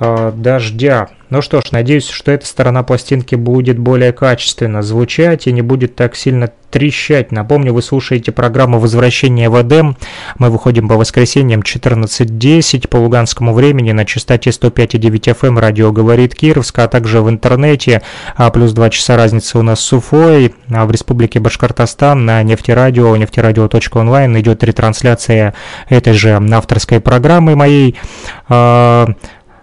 [0.00, 1.08] э, дождя.
[1.32, 5.96] Ну что ж, надеюсь, что эта сторона пластинки будет более качественно звучать и не будет
[5.96, 7.32] так сильно трещать.
[7.32, 9.96] Напомню, вы слушаете программу «Возвращение в Эдем».
[10.38, 16.34] Мы выходим по воскресеньям 14.10 по луганскому времени на частоте 105,9 FM эм радио «Говорит
[16.34, 18.02] Кировск», а также в интернете.
[18.36, 20.54] А плюс 2 часа разницы у нас с Уфой.
[20.70, 25.54] А в Республике Башкортостан на нефтерадио, нефтерадио.онлайн идет ретрансляция
[25.88, 27.96] этой же авторской программы моей.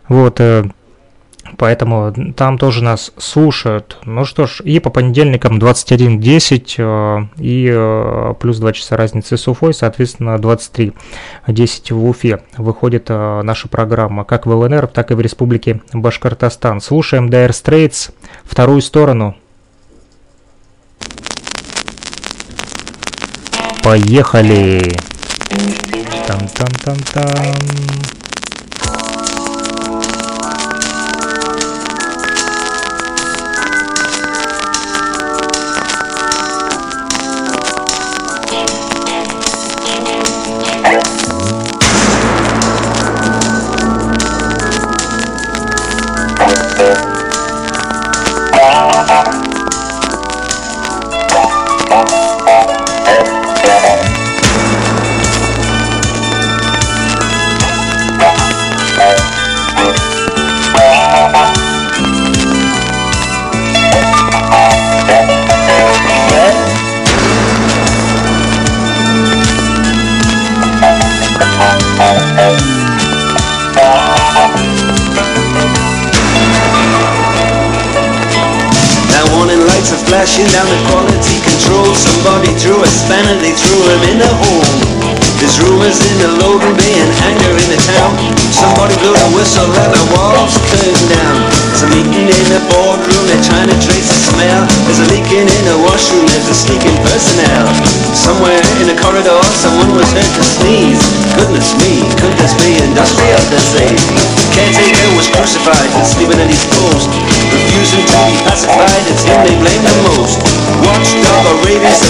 [0.10, 0.66] Вот, э,
[1.58, 4.00] поэтому там тоже нас слушают.
[4.04, 9.48] Ну что ж, и по понедельникам 21.10 э, и э, плюс 2 часа разницы с
[9.48, 15.82] Уфой, соответственно 23.10 в Уфе выходит наша программа как в ЛНР, так и в Республике
[15.94, 16.82] Башкортостан.
[16.82, 18.12] Слушаем Dire Straits,
[18.44, 19.36] вторую сторону.
[23.84, 24.82] Поехали!
[26.28, 28.19] Там-там-там-там.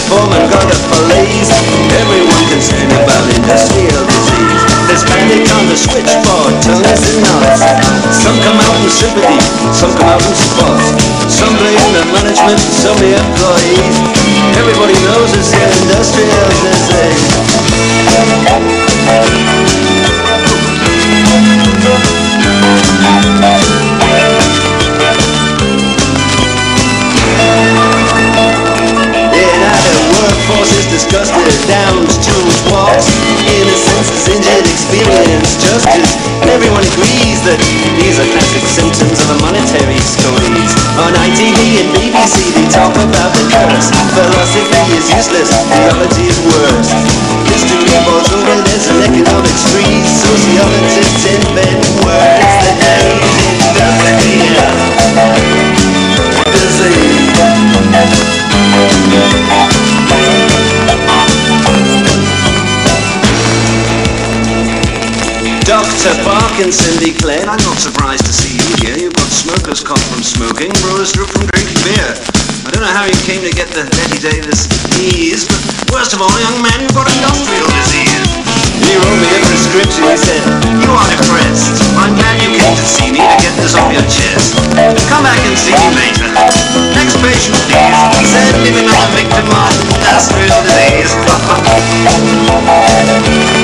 [0.10, 1.54] Foreman got a police
[1.94, 7.62] Everyone concerned about industrial disease There's panic on the switchboard, tongues and nods.
[8.18, 9.38] Some come out in sympathy,
[9.70, 10.82] some come out in support.
[11.30, 13.96] Some blame the management, some the employees.
[14.58, 16.79] Everybody knows it's the industrial disease.
[42.10, 43.94] BBC they talk about the curse.
[44.18, 46.90] Philosophy is useless, theology is worse.
[47.46, 50.10] History falls over, there's an economics freeze.
[50.10, 53.22] Sociologists invent words that name
[53.62, 54.74] industrial
[56.50, 57.30] disease.
[65.70, 66.18] Dr.
[66.26, 68.98] Parkinson declared, I'm not surprised to see you here.
[68.98, 72.12] You've got smoker's cough from smoking, brewer's stroke from drinking beer.
[72.66, 76.22] I don't know how you came to get the Betty Davis knees, but worst of
[76.22, 78.26] all, young man, you've got industrial disease.
[78.84, 80.04] He wrote me a prescription.
[80.08, 80.42] He said,
[80.82, 81.78] You are depressed.
[81.96, 84.56] I'm glad you came to see me to get this off your chest.
[85.08, 86.28] Come back and see me later.
[86.98, 87.96] Next patient, please.
[88.28, 91.14] Send him another victim of industrial disease.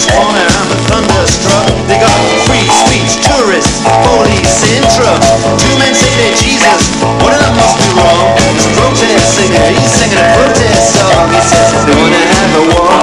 [0.00, 1.66] Sneaker's Corner, I'm thunderstruck.
[1.84, 2.12] They got
[2.48, 5.28] free speech, tourists, police in trucks.
[5.60, 6.82] Two men say they're Jesus,
[7.20, 8.32] one of them must be wrong.
[8.56, 11.28] This protest singer, he's singing a protest song.
[11.28, 12.96] He says they wanna have a war,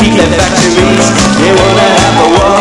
[0.00, 1.06] keep their factories.
[1.36, 2.56] They wanna have a war,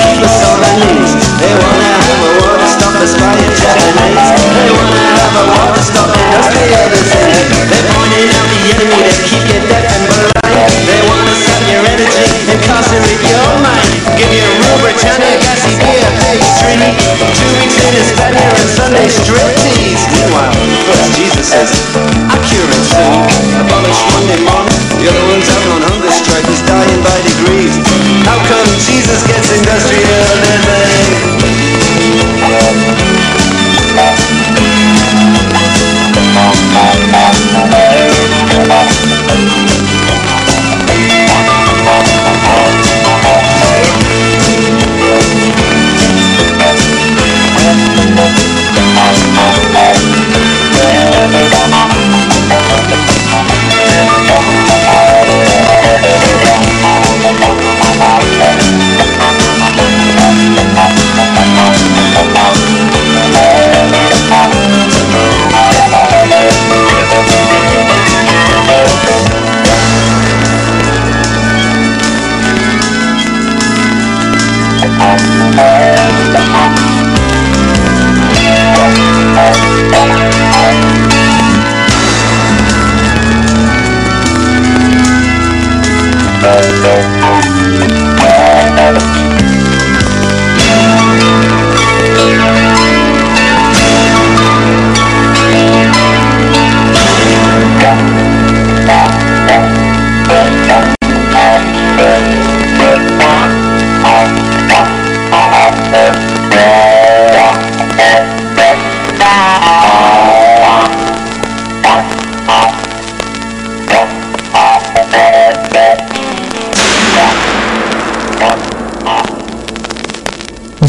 [0.00, 1.12] keep us on our knees.
[1.36, 4.28] They wanna have a war to stop us buying Japanese.
[4.64, 7.85] They wanna have a war to stop industrial disease.
[16.78, 17.16] Pastry.
[17.36, 20.02] Two weeks in Hispania and Sunday strip tease.
[20.12, 20.52] Meanwhile,
[20.88, 21.70] first Jesus says,
[22.28, 23.20] I cure it soon.
[23.64, 24.76] Abolish Monday morning.
[25.00, 27.74] The other one's out on hunger strike, he's dying by degrees.
[28.24, 31.35] How come Jesus gets industrial disease?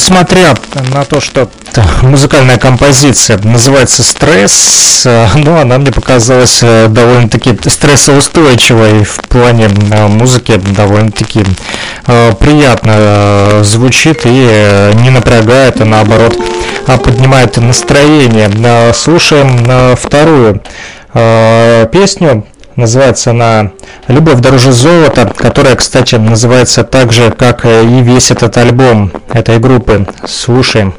[0.09, 0.55] Несмотря
[0.93, 1.49] на то, что
[2.01, 10.07] музыкальная композиция называется «Стресс», э, но она мне показалась э, довольно-таки стрессоустойчивой в плане э,
[10.07, 11.43] музыки, довольно-таки
[12.39, 16.37] приятно звучит и не напрягает, а наоборот
[16.87, 18.93] а поднимает настроение.
[18.93, 20.61] Слушаем вторую
[21.91, 22.45] песню.
[22.77, 23.71] Называется она
[24.07, 30.05] «Любовь дороже золота», которая, кстати, называется так же, как и весь этот альбом этой группы.
[30.25, 30.93] Слушаем.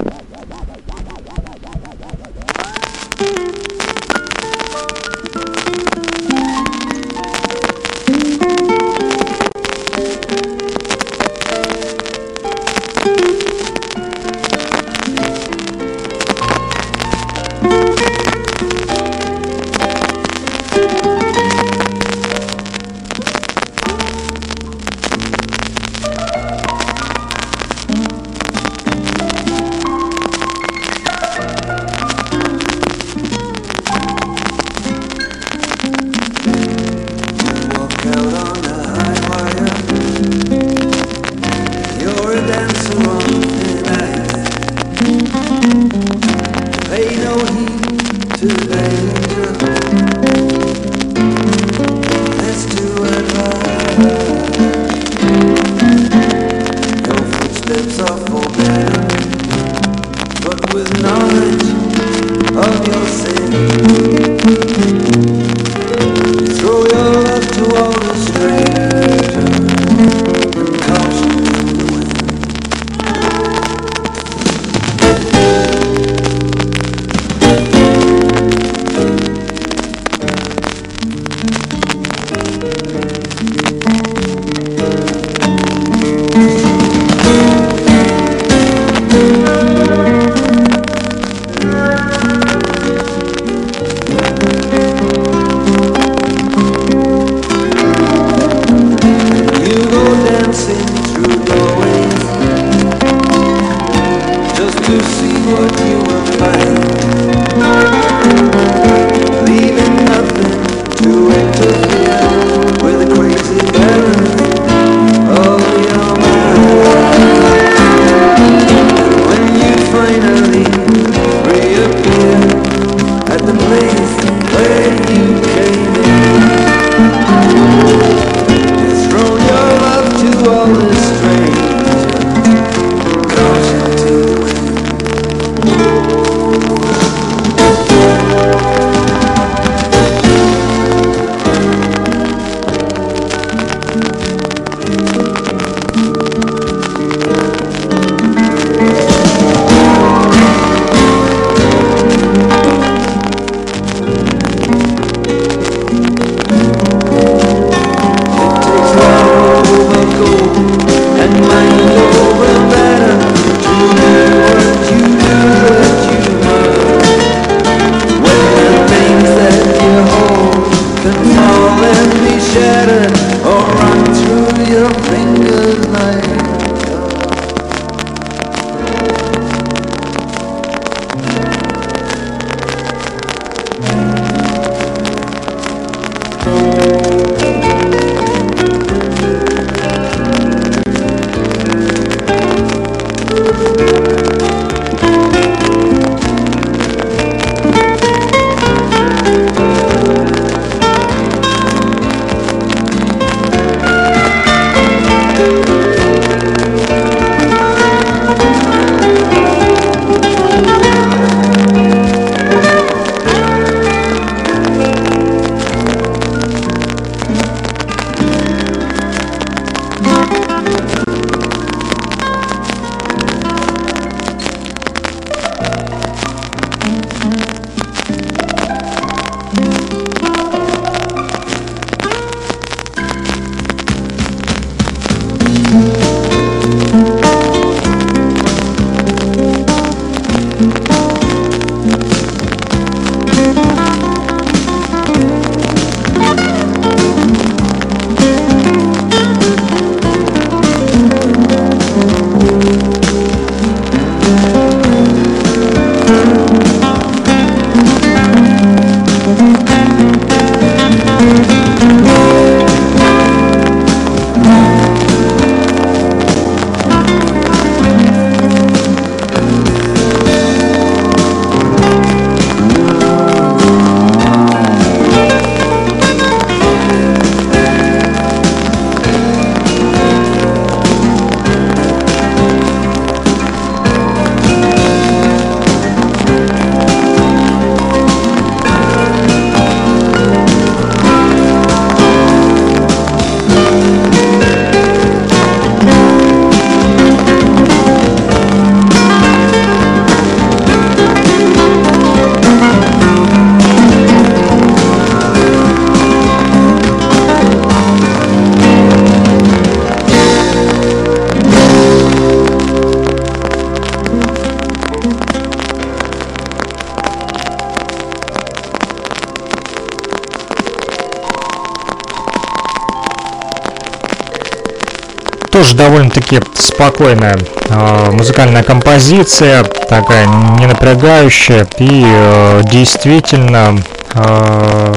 [326.61, 330.27] спокойная э, музыкальная композиция, такая
[330.59, 333.81] не напрягающая и э, действительно
[334.15, 334.95] э,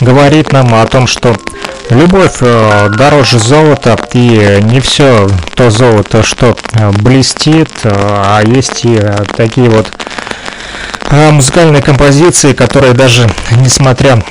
[0.00, 1.34] говорит нам о том, что
[1.90, 8.84] любовь э, дороже золота и не все то золото, что э, блестит, э, а есть
[8.84, 9.86] и э, такие вот
[11.10, 13.28] э, музыкальные композиции, которые даже
[13.58, 14.22] несмотря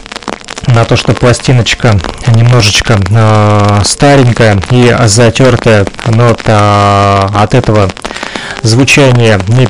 [0.67, 7.89] на то, что пластиночка немножечко э, старенькая и затертая, но э, от этого
[8.61, 9.67] звучание не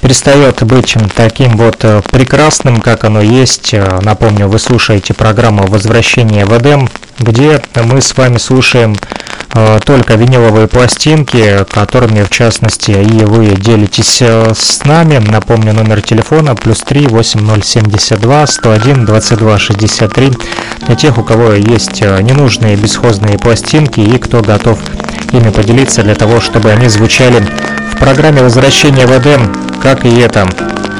[0.00, 3.72] перестает быть таким вот э, прекрасным, как оно есть.
[3.72, 8.96] Э, напомню, вы слушаете программу «Возвращение в Эдем», где мы с вами слушаем
[9.54, 15.18] Э, только виниловые пластинки, которыми в частности и вы делитесь э, с нами.
[15.18, 20.32] Напомню, номер телефона плюс 3 8072 101 22 63
[20.86, 24.78] для тех, у кого есть э, ненужные бесхозные пластинки и кто готов
[25.30, 27.46] ими поделиться для того, чтобы они звучали
[27.92, 30.48] в программе «Возвращение в Эдем», как и эта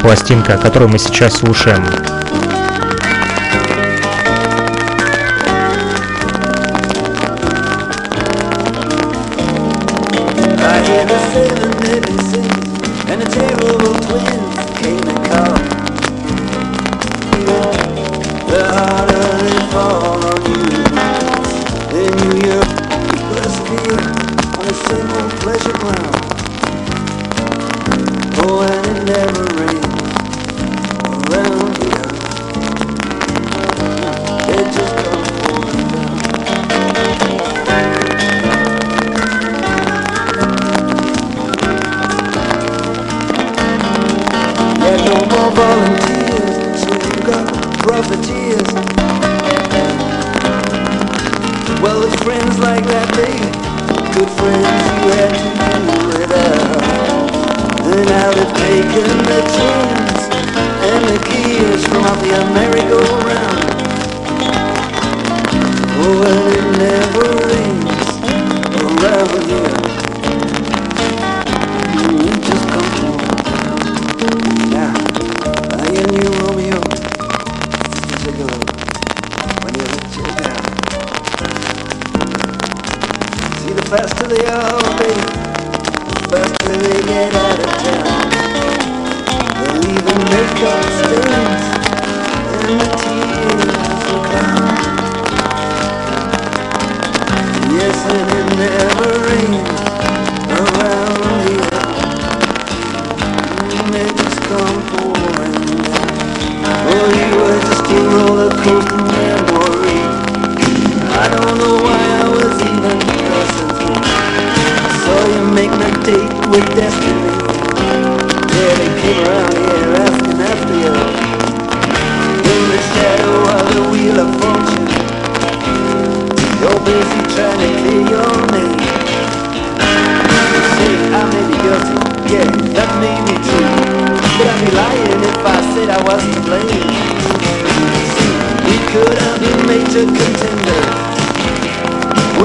[0.00, 1.84] пластинка, которую мы сейчас слушаем.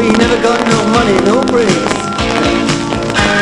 [0.09, 1.93] You never got no money, no breaks.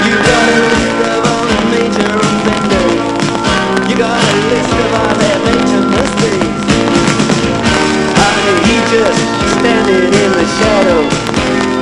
[0.04, 3.88] You got a list of all the major offenders.
[3.88, 6.68] You got a list of all their major mistakes.
[8.20, 8.32] I
[8.68, 9.24] he just
[9.56, 11.08] standing in the shadow.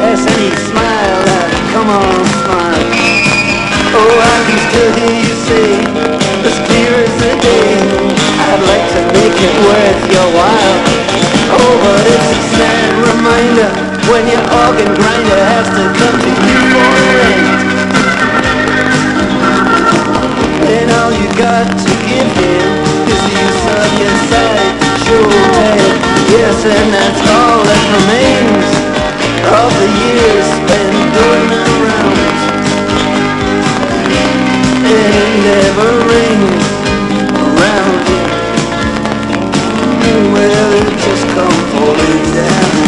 [0.05, 2.85] As uh, come on, smile.
[3.89, 5.81] Oh, I can still hear you say,
[6.45, 7.73] as clear as the day.
[8.37, 10.77] I'd like to make it worth your while.
[11.57, 16.57] Oh, but it's a sad reminder when your organ grinder has to come to you
[16.71, 17.65] for rent,
[20.61, 22.69] Then all you got to give him
[23.09, 24.73] is the use of your side
[25.05, 28.69] shoulder sure Yes, and that's all that remains
[29.45, 32.41] of the years spent doing the rounds
[34.85, 36.65] And it never rains
[37.41, 38.33] around here
[40.33, 42.84] Well, it just come falling down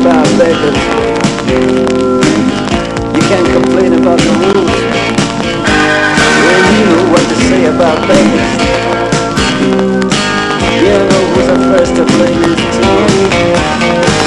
[0.00, 0.76] about beggars.
[3.16, 4.76] You can't complain about the rules.
[6.44, 8.52] Well, you know what to say about beggars.
[10.84, 12.60] You know who's the first to blame is.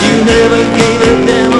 [0.05, 1.58] You never gave a damn.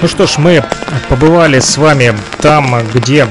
[0.00, 0.62] Ну что ж, мы
[1.08, 3.26] побывали с вами там, где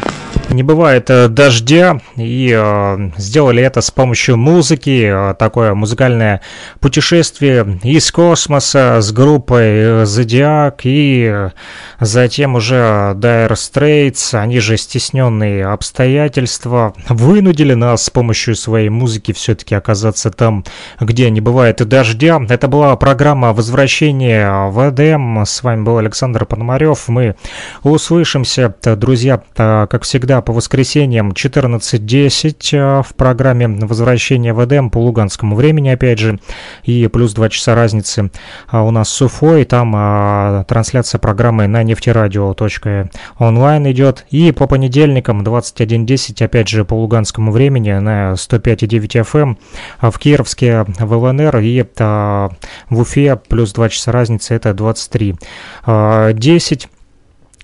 [0.50, 6.42] не бывает э, дождя, и э, сделали это с помощью музыки, э, такое музыкальное
[6.82, 11.52] путешествие из космоса с группой Зодиак, и
[12.00, 19.76] затем уже Dire Straits, они же стесненные обстоятельства, вынудили нас с помощью своей музыки все-таки
[19.76, 20.64] оказаться там,
[21.00, 22.40] где не бывает дождя.
[22.50, 27.36] Это была программа возвращения в Эдем, с вами был Александр Пономарев, мы
[27.84, 35.56] услышимся, друзья, как всегда, по воскресеньям 14.10 э, в программе «Возвращение в Эдем» по луганскому
[35.56, 36.40] времени, опять же,
[36.84, 38.32] и плюс 2 часа разницы
[38.72, 46.68] у нас с Уфой, там трансляция программы на нефтерадио.онлайн идет, и по понедельникам 21.10, опять
[46.68, 49.58] же, по луганскому времени на 105.9 FM эм,
[50.00, 52.52] а в Кировске в ЛНР и а,
[52.90, 56.88] в Уфе плюс 2 часа разницы, это 23.10.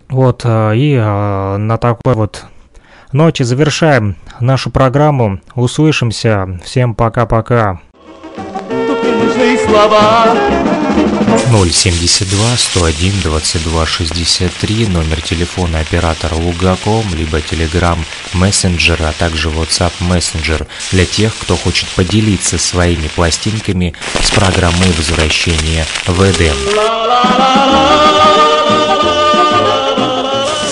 [0.10, 2.48] Вот, и на такой вот
[3.14, 5.40] ноте завершаем нашу программу.
[5.56, 6.60] Услышимся.
[6.64, 7.80] Всем пока-пока.
[9.66, 10.36] слова.
[11.54, 17.98] 072 101 22 63 номер телефона оператора Лугаком, либо Telegram
[18.34, 25.86] Messenger, а также WhatsApp Messenger для тех, кто хочет поделиться своими пластинками с программой возвращения
[26.08, 26.56] в Эдем.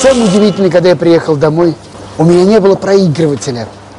[0.02, 1.76] Самое удивительное, когда я приехал домой,
[2.18, 3.68] у меня не было проигрывателя.